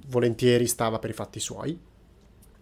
volentieri 0.06 0.66
stava 0.66 0.98
per 0.98 1.10
i 1.10 1.14
fatti 1.14 1.40
suoi. 1.40 1.76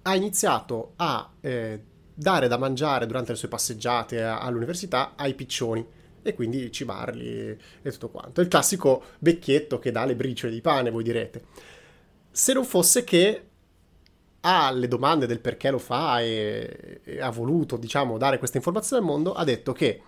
Ha 0.02 0.14
iniziato 0.14 0.92
a 0.96 1.30
eh, 1.40 1.82
dare 2.14 2.48
da 2.48 2.56
mangiare 2.56 3.06
durante 3.06 3.32
le 3.32 3.38
sue 3.38 3.48
passeggiate 3.48 4.22
all'università 4.22 5.12
ai 5.16 5.34
piccioni 5.34 5.86
e 6.22 6.34
quindi 6.34 6.70
cibarli 6.70 7.56
e 7.82 7.90
tutto 7.90 8.10
quanto. 8.10 8.40
Il 8.40 8.48
classico 8.48 9.02
vecchietto 9.20 9.78
che 9.78 9.90
dà 9.90 10.04
le 10.04 10.16
briciole 10.16 10.52
di 10.52 10.60
pane, 10.60 10.90
voi 10.90 11.02
direte. 11.02 11.44
Se 12.30 12.52
non 12.52 12.64
fosse 12.64 13.04
che 13.04 13.44
ha 14.40 14.70
le 14.70 14.88
domande 14.88 15.26
del 15.26 15.40
perché 15.40 15.70
lo 15.70 15.78
fa 15.78 16.20
e, 16.20 17.00
e 17.04 17.20
ha 17.20 17.30
voluto, 17.30 17.76
diciamo, 17.76 18.16
dare 18.18 18.38
questa 18.38 18.56
informazione 18.56 19.02
al 19.02 19.08
mondo, 19.08 19.32
ha 19.32 19.44
detto 19.44 19.72
che 19.72 20.02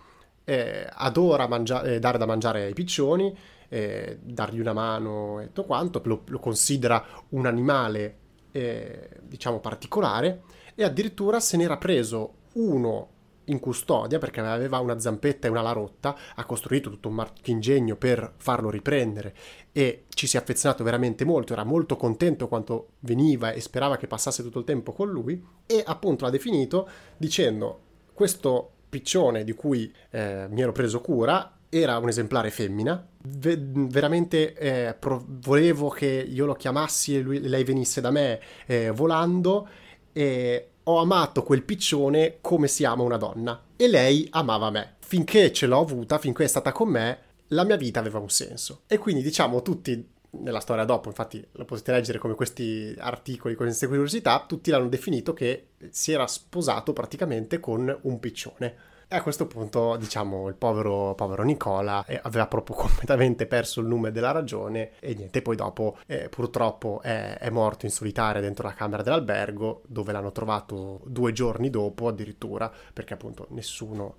eh, 0.44 0.86
adora 0.90 1.46
mangia- 1.46 1.82
eh, 1.82 1.98
dare 1.98 2.18
da 2.18 2.26
mangiare 2.26 2.64
ai 2.64 2.72
piccioni, 2.72 3.36
eh, 3.68 4.18
dargli 4.22 4.60
una 4.60 4.72
mano 4.72 5.40
e 5.40 5.46
tutto 5.46 5.64
quanto, 5.64 6.00
lo, 6.04 6.22
lo 6.26 6.38
considera 6.38 7.04
un 7.30 7.46
animale, 7.46 8.18
eh, 8.52 9.08
diciamo, 9.22 9.60
particolare 9.60 10.42
e 10.74 10.84
addirittura 10.84 11.40
se 11.40 11.56
n'era 11.56 11.76
preso 11.76 12.34
uno 12.54 13.11
in 13.46 13.58
custodia 13.58 14.18
perché 14.18 14.40
aveva 14.40 14.78
una 14.78 14.98
zampetta 14.98 15.46
e 15.46 15.50
un'ala 15.50 15.72
rotta, 15.72 16.16
ha 16.34 16.44
costruito 16.44 16.90
tutto 16.90 17.08
un 17.08 17.14
marchingegno 17.14 17.96
per 17.96 18.34
farlo 18.36 18.70
riprendere 18.70 19.34
e 19.72 20.04
ci 20.08 20.26
si 20.26 20.36
è 20.36 20.40
affezionato 20.40 20.84
veramente 20.84 21.24
molto, 21.24 21.52
era 21.52 21.64
molto 21.64 21.96
contento 21.96 22.48
quanto 22.48 22.90
veniva 23.00 23.52
e 23.52 23.60
sperava 23.60 23.96
che 23.96 24.06
passasse 24.06 24.42
tutto 24.42 24.58
il 24.58 24.64
tempo 24.64 24.92
con 24.92 25.10
lui 25.10 25.42
e 25.66 25.82
appunto 25.84 26.24
l'ha 26.24 26.30
definito 26.30 26.88
dicendo 27.16 27.80
questo 28.12 28.70
piccione 28.88 29.42
di 29.42 29.52
cui 29.52 29.92
eh, 30.10 30.46
mi 30.50 30.60
ero 30.60 30.72
preso 30.72 31.00
cura 31.00 31.56
era 31.74 31.96
un 31.96 32.08
esemplare 32.08 32.50
femmina, 32.50 33.02
Ve- 33.24 33.58
veramente 33.58 34.52
eh, 34.52 34.92
pro- 34.92 35.24
volevo 35.26 35.88
che 35.88 36.06
io 36.28 36.44
lo 36.44 36.52
chiamassi 36.52 37.16
e 37.16 37.20
lui- 37.22 37.40
lei 37.40 37.64
venisse 37.64 38.02
da 38.02 38.10
me 38.10 38.38
eh, 38.66 38.90
volando 38.90 39.66
e 40.12 40.71
ho 40.84 40.98
amato 40.98 41.42
quel 41.42 41.62
piccione 41.62 42.38
come 42.40 42.68
si 42.68 42.84
ama 42.84 43.02
una 43.02 43.16
donna 43.16 43.60
e 43.76 43.88
lei 43.88 44.26
amava 44.30 44.70
me. 44.70 44.96
Finché 45.00 45.52
ce 45.52 45.66
l'ho 45.66 45.80
avuta, 45.80 46.18
finché 46.18 46.44
è 46.44 46.48
stata 46.48 46.72
con 46.72 46.88
me, 46.88 47.18
la 47.48 47.64
mia 47.64 47.76
vita 47.76 48.00
aveva 48.00 48.18
un 48.18 48.30
senso. 48.30 48.82
E 48.86 48.98
quindi 48.98 49.22
diciamo 49.22 49.62
tutti 49.62 50.10
nella 50.34 50.60
storia 50.60 50.84
dopo, 50.84 51.08
infatti 51.08 51.44
lo 51.52 51.64
potete 51.64 51.92
leggere 51.92 52.18
come 52.18 52.34
questi 52.34 52.94
articoli 52.98 53.54
con 53.54 53.66
queste 53.66 53.86
curiosità, 53.86 54.44
tutti 54.46 54.70
l'hanno 54.70 54.88
definito 54.88 55.34
che 55.34 55.68
si 55.90 56.12
era 56.12 56.26
sposato 56.26 56.92
praticamente 56.92 57.60
con 57.60 57.94
un 58.02 58.20
piccione. 58.20 58.74
E 59.12 59.16
a 59.16 59.22
questo 59.22 59.46
punto, 59.46 59.96
diciamo, 59.96 60.48
il 60.48 60.54
povero, 60.54 61.14
povero 61.14 61.42
Nicola 61.42 62.02
eh, 62.06 62.18
aveva 62.22 62.46
proprio 62.46 62.74
completamente 62.80 63.46
perso 63.46 63.82
il 63.82 63.86
nome 63.86 64.10
della 64.10 64.30
ragione 64.30 64.92
e 65.00 65.12
niente, 65.12 65.42
poi 65.42 65.54
dopo 65.54 65.98
eh, 66.06 66.30
purtroppo 66.30 67.02
è, 67.02 67.36
è, 67.36 67.50
morto 67.50 67.84
in 67.84 67.92
solitaria 67.92 68.40
dentro 68.40 68.66
la 68.66 68.72
camera 68.72 69.02
dell'albergo 69.02 69.82
dove 69.86 70.12
l'hanno 70.12 70.32
trovato 70.32 71.02
due 71.04 71.32
giorni 71.32 71.68
dopo 71.68 72.08
addirittura 72.08 72.72
perché 72.90 73.12
appunto 73.12 73.48
nessuno 73.50 74.16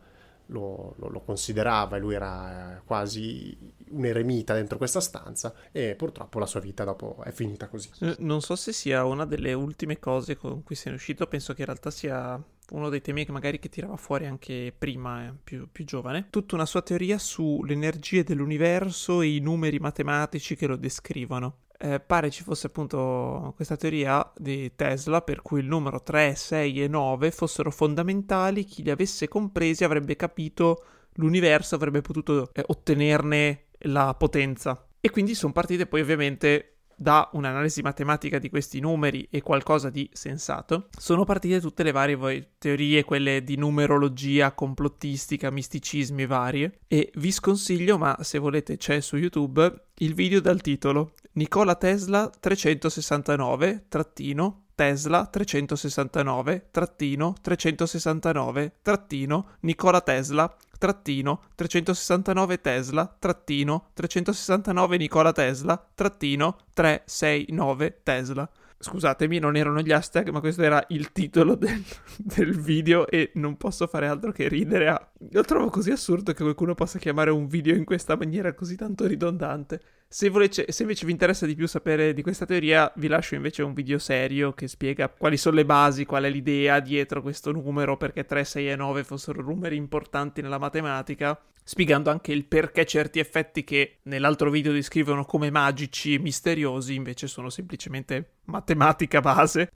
lo, 0.47 0.93
lo, 0.97 1.07
lo, 1.07 1.21
considerava 1.21 1.97
e 1.97 1.99
lui 1.99 2.13
era 2.13 2.79
quasi 2.85 3.57
un 3.89 4.05
eremita 4.05 4.53
dentro 4.53 4.77
questa 4.77 4.99
stanza 4.99 5.55
e 5.71 5.95
purtroppo 5.95 6.37
la 6.37 6.45
sua 6.45 6.59
vita 6.59 6.83
dopo 6.83 7.17
è 7.23 7.31
finita 7.31 7.67
così. 7.67 7.89
Non 8.19 8.41
so 8.41 8.55
se 8.55 8.71
sia 8.71 9.05
una 9.05 9.25
delle 9.25 9.53
ultime 9.53 9.97
cose 9.97 10.37
con 10.37 10.61
cui 10.61 10.75
sei 10.75 10.93
uscito, 10.93 11.25
penso 11.25 11.53
che 11.53 11.61
in 11.61 11.65
realtà 11.67 11.89
sia 11.89 12.39
uno 12.71 12.89
dei 12.89 13.01
temi 13.01 13.25
che 13.25 13.31
magari 13.31 13.59
che 13.59 13.69
tirava 13.69 13.97
fuori 13.97 14.25
anche 14.25 14.73
prima, 14.77 15.27
eh, 15.27 15.33
più, 15.43 15.67
più 15.71 15.85
giovane, 15.85 16.27
tutta 16.29 16.55
una 16.55 16.65
sua 16.65 16.81
teoria 16.81 17.17
sulle 17.17 17.73
energie 17.73 18.23
dell'universo 18.23 19.21
e 19.21 19.35
i 19.35 19.39
numeri 19.39 19.79
matematici 19.79 20.55
che 20.55 20.67
lo 20.67 20.75
descrivono. 20.75 21.57
Eh, 21.77 21.99
pare 21.99 22.29
ci 22.29 22.43
fosse 22.43 22.67
appunto 22.67 23.51
questa 23.55 23.75
teoria 23.75 24.31
di 24.37 24.71
Tesla 24.75 25.21
per 25.21 25.41
cui 25.41 25.59
il 25.59 25.65
numero 25.65 26.01
3, 26.01 26.33
6 26.35 26.83
e 26.83 26.87
9 26.87 27.31
fossero 27.31 27.71
fondamentali, 27.71 28.63
chi 28.63 28.83
li 28.83 28.89
avesse 28.89 29.27
compresi 29.27 29.83
avrebbe 29.83 30.15
capito 30.15 30.85
l'universo, 31.15 31.75
avrebbe 31.75 32.01
potuto 32.01 32.49
eh, 32.53 32.63
ottenerne 32.65 33.65
la 33.85 34.13
potenza. 34.13 34.87
E 35.01 35.09
quindi 35.09 35.35
sono 35.35 35.51
partite 35.51 35.85
poi 35.85 35.99
ovviamente 35.99 36.72
da 36.95 37.29
un'analisi 37.33 37.81
matematica 37.81 38.39
di 38.39 38.49
questi 38.49 38.79
numeri 38.79 39.27
e 39.29 39.41
qualcosa 39.41 39.89
di 39.89 40.09
sensato, 40.13 40.89
sono 40.97 41.23
partite 41.23 41.59
tutte 41.61 41.83
le 41.83 41.91
varie 41.91 42.51
teorie, 42.57 43.03
quelle 43.03 43.43
di 43.43 43.55
numerologia, 43.55 44.53
complottistica, 44.53 45.51
misticismi 45.51 46.25
varie, 46.25 46.79
e 46.87 47.11
vi 47.15 47.31
sconsiglio, 47.31 47.97
ma 47.97 48.17
se 48.21 48.37
volete 48.37 48.77
c'è 48.77 48.99
su 48.99 49.17
YouTube, 49.17 49.87
il 49.97 50.13
video 50.13 50.39
dal 50.39 50.61
titolo 50.61 51.13
Nicola 51.33 51.75
Tesla 51.75 52.29
369 52.29 53.85
trattino 53.87 54.65
Tesla 54.75 55.25
369 55.27 56.67
trattino 56.71 57.35
369 57.41 58.73
trattino 58.81 59.47
Nicola 59.61 60.01
Tesla 60.01 60.55
trattino 60.77 61.41
369 61.55 62.61
Tesla 62.61 63.15
trattino 63.19 63.89
369 63.93 64.97
Nicola 64.97 65.31
Tesla 65.31 65.83
trattino 65.95 66.57
369 66.73 67.99
Tesla 68.03 68.49
Scusatemi, 68.83 69.39
non 69.39 69.55
erano 69.55 69.79
gli 69.79 69.93
hashtag, 69.93 70.29
ma 70.29 70.41
questo 70.41 70.61
era 70.61 70.83
il 70.89 71.13
titolo 71.13 71.55
del, 71.55 71.81
del, 72.17 72.59
video 72.59 73.07
e 73.07 73.31
non 73.35 73.55
posso 73.55 73.87
fare 73.87 74.07
altro 74.07 74.33
che 74.33 74.49
ridere. 74.49 74.89
A... 74.89 75.11
Lo 75.31 75.43
trovo 75.43 75.69
così 75.69 75.89
assurdo 75.89 76.33
che 76.33 76.43
qualcuno 76.43 76.75
possa 76.75 76.99
chiamare 76.99 77.31
un 77.31 77.47
video 77.47 77.75
in 77.75 77.85
questa 77.85 78.17
maniera 78.17 78.53
così 78.53 78.75
tanto 78.75 79.07
ridondante. 79.07 79.79
Se, 80.09 80.27
volete, 80.27 80.65
se 80.69 80.81
invece 80.81 81.05
vi 81.05 81.13
interessa 81.13 81.45
di 81.45 81.55
più 81.55 81.65
sapere 81.65 82.13
di 82.13 82.21
questa 82.21 82.45
teoria, 82.45 82.91
vi 82.97 83.07
lascio 83.07 83.35
invece 83.35 83.63
un 83.63 83.73
video 83.73 83.97
serio 83.99 84.51
che 84.51 84.67
spiega 84.67 85.07
quali 85.07 85.37
sono 85.37 85.55
le 85.55 85.65
basi, 85.65 86.05
qual 86.05 86.25
è 86.25 86.29
l'idea 86.29 86.81
dietro 86.81 87.21
questo 87.21 87.53
numero, 87.53 87.95
perché 87.95 88.25
3, 88.25 88.43
6 88.43 88.69
e 88.69 88.75
9 88.75 89.03
fossero 89.05 89.41
numeri 89.41 89.77
importanti 89.77 90.41
nella 90.41 90.59
matematica, 90.59 91.39
spiegando 91.63 92.09
anche 92.09 92.31
il 92.31 92.45
perché 92.45 92.85
certi 92.85 93.19
effetti 93.19 93.63
che 93.63 93.99
nell'altro 94.03 94.49
video 94.49 94.71
descrivono 94.71 95.25
come 95.25 95.49
magici 95.49 96.13
e 96.13 96.19
misteriosi 96.19 96.95
invece 96.95 97.27
sono 97.27 97.49
semplicemente 97.49 98.35
matematica 98.45 99.21
base. 99.21 99.69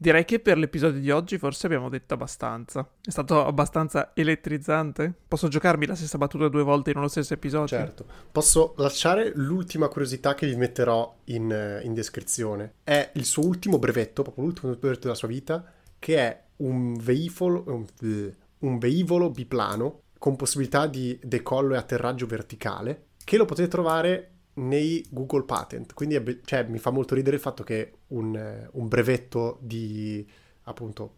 Direi 0.00 0.24
che 0.24 0.40
per 0.40 0.56
l'episodio 0.56 0.98
di 0.98 1.10
oggi 1.10 1.36
forse 1.36 1.66
abbiamo 1.66 1.90
detto 1.90 2.14
abbastanza. 2.14 2.90
È 3.02 3.10
stato 3.10 3.44
abbastanza 3.44 4.12
elettrizzante. 4.14 5.12
Posso 5.28 5.48
giocarmi 5.48 5.84
la 5.84 5.94
stessa 5.94 6.16
battuta 6.16 6.48
due 6.48 6.62
volte 6.62 6.90
in 6.90 6.96
uno 6.96 7.08
stesso 7.08 7.34
episodio? 7.34 7.76
Certo. 7.76 8.06
Posso 8.32 8.72
lasciare 8.78 9.30
l'ultima 9.34 9.88
curiosità 9.88 10.34
che 10.34 10.46
vi 10.46 10.56
metterò 10.56 11.16
in, 11.24 11.52
eh, 11.52 11.82
in 11.84 11.92
descrizione. 11.92 12.76
È 12.82 13.10
il 13.12 13.26
suo 13.26 13.44
ultimo 13.44 13.78
brevetto, 13.78 14.22
proprio 14.22 14.44
l'ultimo 14.44 14.72
brevetto 14.72 15.02
della 15.02 15.14
sua 15.14 15.28
vita, 15.28 15.70
che 15.98 16.16
è 16.16 16.44
un 16.56 16.96
veicolo, 16.96 17.62
un, 17.66 17.84
un 18.60 18.78
veicolo 18.78 19.28
biplano 19.28 20.04
con 20.20 20.36
possibilità 20.36 20.86
di 20.86 21.18
decollo 21.22 21.74
e 21.74 21.78
atterraggio 21.78 22.26
verticale, 22.26 23.06
che 23.24 23.38
lo 23.38 23.46
potete 23.46 23.68
trovare 23.68 24.32
nei 24.54 25.02
Google 25.08 25.44
Patent. 25.44 25.94
Quindi 25.94 26.42
cioè, 26.44 26.64
mi 26.64 26.78
fa 26.78 26.90
molto 26.90 27.14
ridere 27.14 27.36
il 27.36 27.42
fatto 27.42 27.64
che 27.64 27.92
un, 28.08 28.68
un, 28.70 28.88
brevetto 28.88 29.56
di 29.62 30.28
appunto 30.64 31.14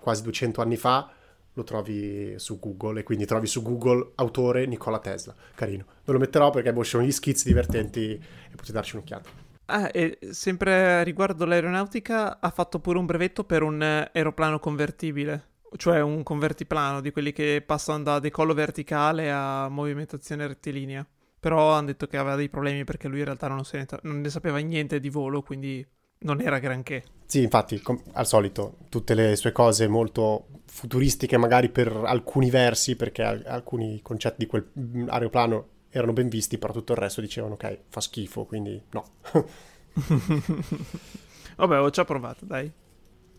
quasi 0.00 0.22
200 0.22 0.60
anni 0.60 0.76
fa 0.76 1.12
lo 1.52 1.62
trovi 1.62 2.34
su 2.38 2.58
Google 2.58 2.98
e 2.98 3.02
quindi 3.04 3.24
trovi 3.24 3.46
su 3.46 3.62
Google 3.62 4.10
autore 4.16 4.66
Nicola 4.66 4.98
Tesla. 4.98 5.32
Carino. 5.54 5.84
Non 6.04 6.16
lo 6.16 6.18
metterò 6.18 6.50
perché 6.50 6.72
boh, 6.72 6.82
sono 6.82 7.04
gli 7.04 7.12
schizzi 7.12 7.46
divertenti 7.46 8.14
e 8.14 8.50
potete 8.50 8.72
darci 8.72 8.96
un'occhiata. 8.96 9.30
Ah, 9.66 9.88
e 9.92 10.18
sempre 10.30 11.04
riguardo 11.04 11.44
l'aeronautica, 11.44 12.40
ha 12.40 12.50
fatto 12.50 12.80
pure 12.80 12.98
un 12.98 13.06
brevetto 13.06 13.44
per 13.44 13.62
un 13.62 13.80
aeroplano 13.80 14.58
convertibile, 14.58 15.49
cioè 15.76 16.00
un 16.00 16.22
convertiplano 16.22 17.00
di 17.00 17.10
quelli 17.10 17.32
che 17.32 17.62
passano 17.64 18.02
da 18.02 18.18
decollo 18.18 18.54
verticale 18.54 19.30
a 19.30 19.68
movimentazione 19.68 20.46
rettilinea. 20.46 21.06
Però 21.38 21.72
hanno 21.72 21.86
detto 21.86 22.06
che 22.06 22.16
aveva 22.18 22.36
dei 22.36 22.48
problemi 22.50 22.84
perché 22.84 23.08
lui 23.08 23.20
in 23.20 23.24
realtà 23.24 23.48
non, 23.48 23.62
ne, 23.72 23.86
non 24.02 24.20
ne 24.20 24.28
sapeva 24.30 24.58
niente 24.58 25.00
di 25.00 25.08
volo, 25.08 25.42
quindi 25.42 25.86
non 26.18 26.40
era 26.40 26.58
granché. 26.58 27.04
Sì, 27.26 27.42
infatti, 27.42 27.80
com- 27.80 28.02
al 28.14 28.26
solito, 28.26 28.78
tutte 28.88 29.14
le 29.14 29.36
sue 29.36 29.52
cose 29.52 29.86
molto 29.86 30.46
futuristiche, 30.66 31.36
magari 31.36 31.68
per 31.70 31.88
alcuni 32.04 32.50
versi, 32.50 32.96
perché 32.96 33.22
al- 33.22 33.44
alcuni 33.46 34.00
concetti 34.02 34.36
di 34.38 34.46
quel 34.46 34.68
mm, 34.78 35.08
aeroplano 35.08 35.68
erano 35.90 36.12
ben 36.12 36.28
visti, 36.28 36.58
però 36.58 36.72
tutto 36.72 36.92
il 36.92 36.98
resto 36.98 37.20
dicevano 37.20 37.54
ok, 37.54 37.78
fa 37.88 38.00
schifo, 38.00 38.44
quindi 38.46 38.82
no. 38.90 39.04
Vabbè, 41.56 41.80
ho 41.80 41.90
già 41.90 42.04
provato, 42.04 42.44
dai. 42.44 42.72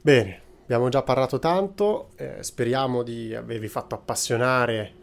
Bene, 0.03 0.41
abbiamo 0.71 0.87
già 0.87 1.03
parlato 1.03 1.37
tanto, 1.37 2.11
eh, 2.15 2.37
speriamo 2.39 3.03
di 3.03 3.35
avervi 3.35 3.67
fatto 3.67 3.93
appassionare 3.93 4.93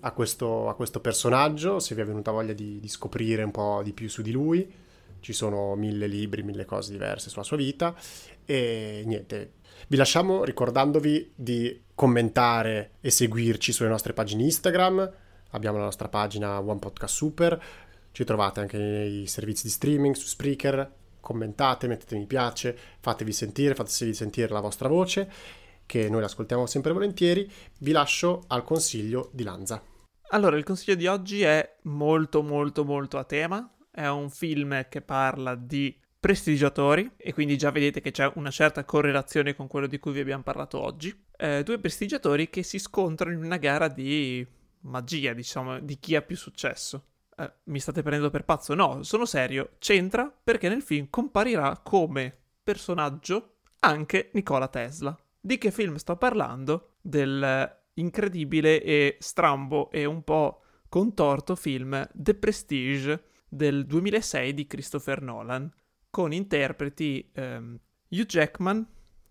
a 0.00 0.10
questo, 0.10 0.68
a 0.68 0.74
questo, 0.74 1.00
personaggio, 1.00 1.78
se 1.78 1.94
vi 1.94 2.00
è 2.00 2.04
venuta 2.04 2.32
voglia 2.32 2.52
di, 2.52 2.80
di, 2.80 2.88
scoprire 2.88 3.44
un 3.44 3.52
po' 3.52 3.80
di 3.84 3.92
più 3.92 4.08
su 4.08 4.22
di 4.22 4.32
lui. 4.32 4.80
ci 5.20 5.32
sono 5.32 5.76
mille 5.76 6.08
libri, 6.08 6.42
mille 6.42 6.64
cose 6.64 6.90
diverse 6.90 7.30
sulla 7.30 7.44
sua 7.44 7.56
vita 7.56 7.94
e 8.44 9.04
niente. 9.06 9.52
Vi 9.86 9.96
lasciamo 9.96 10.42
ricordandovi 10.42 11.30
di 11.32 11.84
commentare 11.94 12.94
e 13.00 13.10
seguirci 13.10 13.70
sulle 13.70 13.88
nostre 13.88 14.14
pagine 14.14 14.42
Instagram. 14.42 15.12
Abbiamo 15.50 15.78
la 15.78 15.84
nostra 15.84 16.08
pagina 16.08 16.60
One 16.60 16.80
Podcast 16.80 17.14
Super. 17.14 17.62
Ci 18.10 18.24
trovate 18.24 18.58
anche 18.58 18.78
nei 18.78 19.28
servizi 19.28 19.62
di 19.62 19.70
streaming 19.70 20.16
su 20.16 20.26
Spreaker. 20.26 21.01
Commentate, 21.22 21.86
mettete 21.86 22.16
mi 22.16 22.26
piace, 22.26 22.76
fatevi 22.98 23.32
sentire, 23.32 23.76
fatevi 23.76 24.12
sentire 24.12 24.52
la 24.52 24.58
vostra 24.58 24.88
voce, 24.88 25.30
che 25.86 26.10
noi 26.10 26.20
l'ascoltiamo 26.20 26.66
sempre 26.66 26.92
volentieri. 26.92 27.48
Vi 27.78 27.92
lascio 27.92 28.42
al 28.48 28.64
consiglio 28.64 29.30
di 29.32 29.44
Lanza. 29.44 29.80
Allora, 30.30 30.56
il 30.56 30.64
consiglio 30.64 30.96
di 30.96 31.06
oggi 31.06 31.42
è 31.42 31.76
molto 31.82 32.42
molto 32.42 32.84
molto 32.84 33.18
a 33.18 33.24
tema. 33.24 33.72
È 33.88 34.06
un 34.08 34.30
film 34.30 34.88
che 34.88 35.00
parla 35.00 35.54
di 35.54 35.96
prestigiatori 36.18 37.12
e 37.16 37.32
quindi 37.32 37.56
già 37.56 37.70
vedete 37.70 38.00
che 38.00 38.10
c'è 38.10 38.30
una 38.34 38.50
certa 38.50 38.84
correlazione 38.84 39.54
con 39.54 39.68
quello 39.68 39.86
di 39.86 39.98
cui 39.98 40.12
vi 40.12 40.20
abbiamo 40.20 40.42
parlato 40.42 40.80
oggi. 40.80 41.14
Eh, 41.36 41.62
due 41.62 41.78
prestigiatori 41.78 42.50
che 42.50 42.62
si 42.62 42.78
scontrano 42.78 43.34
in 43.34 43.44
una 43.44 43.58
gara 43.58 43.88
di 43.88 44.44
magia, 44.80 45.32
diciamo, 45.34 45.78
di 45.78 45.98
chi 45.98 46.16
ha 46.16 46.22
più 46.22 46.36
successo. 46.36 47.11
Eh, 47.36 47.52
mi 47.64 47.80
state 47.80 48.02
prendendo 48.02 48.30
per 48.30 48.44
pazzo? 48.44 48.74
No, 48.74 49.02
sono 49.02 49.24
serio. 49.24 49.72
C'entra 49.78 50.30
perché 50.30 50.68
nel 50.68 50.82
film 50.82 51.08
comparirà 51.10 51.78
come 51.78 52.36
personaggio 52.62 53.56
anche 53.80 54.30
Nikola 54.32 54.68
Tesla. 54.68 55.16
Di 55.40 55.58
che 55.58 55.70
film 55.70 55.96
sto 55.96 56.16
parlando? 56.16 56.96
Del 57.00 57.80
incredibile 57.94 58.82
e 58.82 59.16
strambo 59.18 59.90
e 59.90 60.04
un 60.04 60.22
po' 60.22 60.62
contorto 60.88 61.56
film 61.56 62.08
The 62.12 62.34
Prestige 62.34 63.24
del 63.48 63.86
2006 63.86 64.54
di 64.54 64.66
Christopher 64.66 65.20
Nolan, 65.20 65.70
con 66.08 66.32
interpreti 66.32 67.30
ehm, 67.34 67.78
Hugh 68.08 68.26
Jackman, 68.26 68.86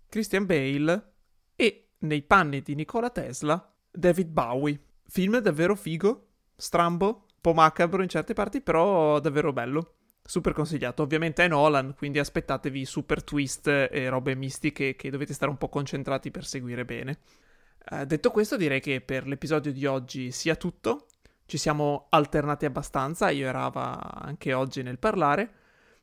Christian 0.08 0.45
Bale 0.45 1.14
e, 1.56 1.89
nei 1.99 2.22
panni 2.24 2.62
di 2.62 2.76
Nikola 2.76 3.10
Tesla, 3.10 3.74
David 3.89 4.28
Bowie. 4.28 4.80
Film 5.08 5.39
davvero 5.39 5.76
figo, 5.76 6.28
strambo, 6.56 7.28
po' 7.42 7.54
macabro 7.54 8.04
in 8.04 8.10
certe 8.10 8.34
parti, 8.34 8.62
però 8.62 9.20
davvero 9.20 9.52
bello. 9.52 9.96
Super 10.24 10.54
consigliato. 10.54 11.02
Ovviamente 11.02 11.44
è 11.44 11.48
Nolan, 11.48 11.96
quindi 11.98 12.20
aspettatevi 12.20 12.86
super 12.86 13.24
twist 13.24 13.68
e 13.68 14.08
robe 14.08 14.36
mistiche 14.36 14.96
che 14.96 15.10
dovete 15.10 15.34
stare 15.34 15.52
un 15.52 15.58
po' 15.58 15.68
concentrati 15.68 16.30
per 16.32 16.46
seguire 16.46 16.86
bene. 16.86 17.18
Eh, 17.89 18.06
detto 18.06 18.30
questo, 18.30 18.56
direi 18.56 18.80
che 18.80 19.02
per 19.02 19.28
l'episodio 19.28 19.74
di 19.74 19.86
oggi 19.86 20.32
sia 20.32 20.56
tutto. 20.56 21.08
Ci 21.46 21.58
siamo 21.58 22.06
alternati 22.10 22.66
abbastanza, 22.66 23.30
io 23.30 23.50
e 23.50 23.54
anche 23.54 24.54
oggi 24.54 24.84
nel 24.84 25.00
parlare. 25.00 25.54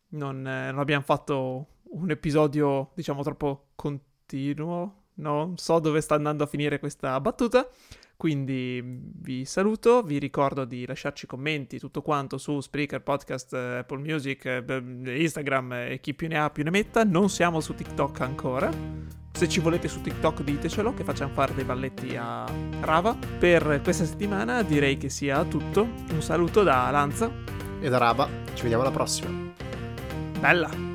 Non, 0.09 0.47
eh, 0.47 0.70
non 0.70 0.80
abbiamo 0.80 1.05
fatto 1.05 1.66
un 1.91 2.11
episodio, 2.11 2.91
diciamo, 2.95 3.22
troppo 3.22 3.68
continuo. 3.76 5.05
Non 5.14 5.57
so 5.57 5.78
dove 5.78 6.01
sta 6.01 6.16
andando 6.16 6.45
a 6.45 6.47
finire 6.47 6.78
questa 6.78 7.18
battuta. 7.20 7.66
Quindi 8.18 8.82
vi 8.84 9.44
saluto, 9.44 10.02
vi 10.02 10.18
ricordo 10.18 10.64
di 10.64 10.84
lasciarci 10.84 11.24
commenti, 11.24 11.78
tutto 11.78 12.02
quanto 12.02 12.36
su 12.36 12.58
Spreaker, 12.58 13.00
Podcast, 13.00 13.54
Apple 13.54 13.98
Music, 13.98 14.44
eh, 14.44 15.22
Instagram 15.22 15.72
e 15.72 16.00
chi 16.02 16.14
più 16.14 16.26
ne 16.26 16.36
ha 16.36 16.50
più 16.50 16.64
ne 16.64 16.70
metta. 16.70 17.04
Non 17.04 17.30
siamo 17.30 17.60
su 17.60 17.76
TikTok 17.76 18.20
ancora. 18.22 18.72
Se 19.30 19.48
ci 19.48 19.60
volete 19.60 19.86
su 19.86 20.00
TikTok 20.00 20.42
ditecelo 20.42 20.94
che 20.94 21.04
facciamo 21.04 21.32
fare 21.32 21.54
dei 21.54 21.62
balletti 21.62 22.16
a 22.16 22.44
Rava. 22.80 23.16
Per 23.38 23.82
questa 23.84 24.04
settimana 24.04 24.64
direi 24.64 24.98
che 24.98 25.10
sia 25.10 25.44
tutto. 25.44 25.82
Un 26.10 26.20
saluto 26.20 26.64
da 26.64 26.90
Lanza 26.90 27.30
e 27.78 27.88
da 27.88 27.98
Rava. 27.98 28.28
Ci 28.52 28.62
vediamo 28.62 28.82
alla 28.82 28.90
prossima. 28.90 29.30
Bella! 30.40 30.88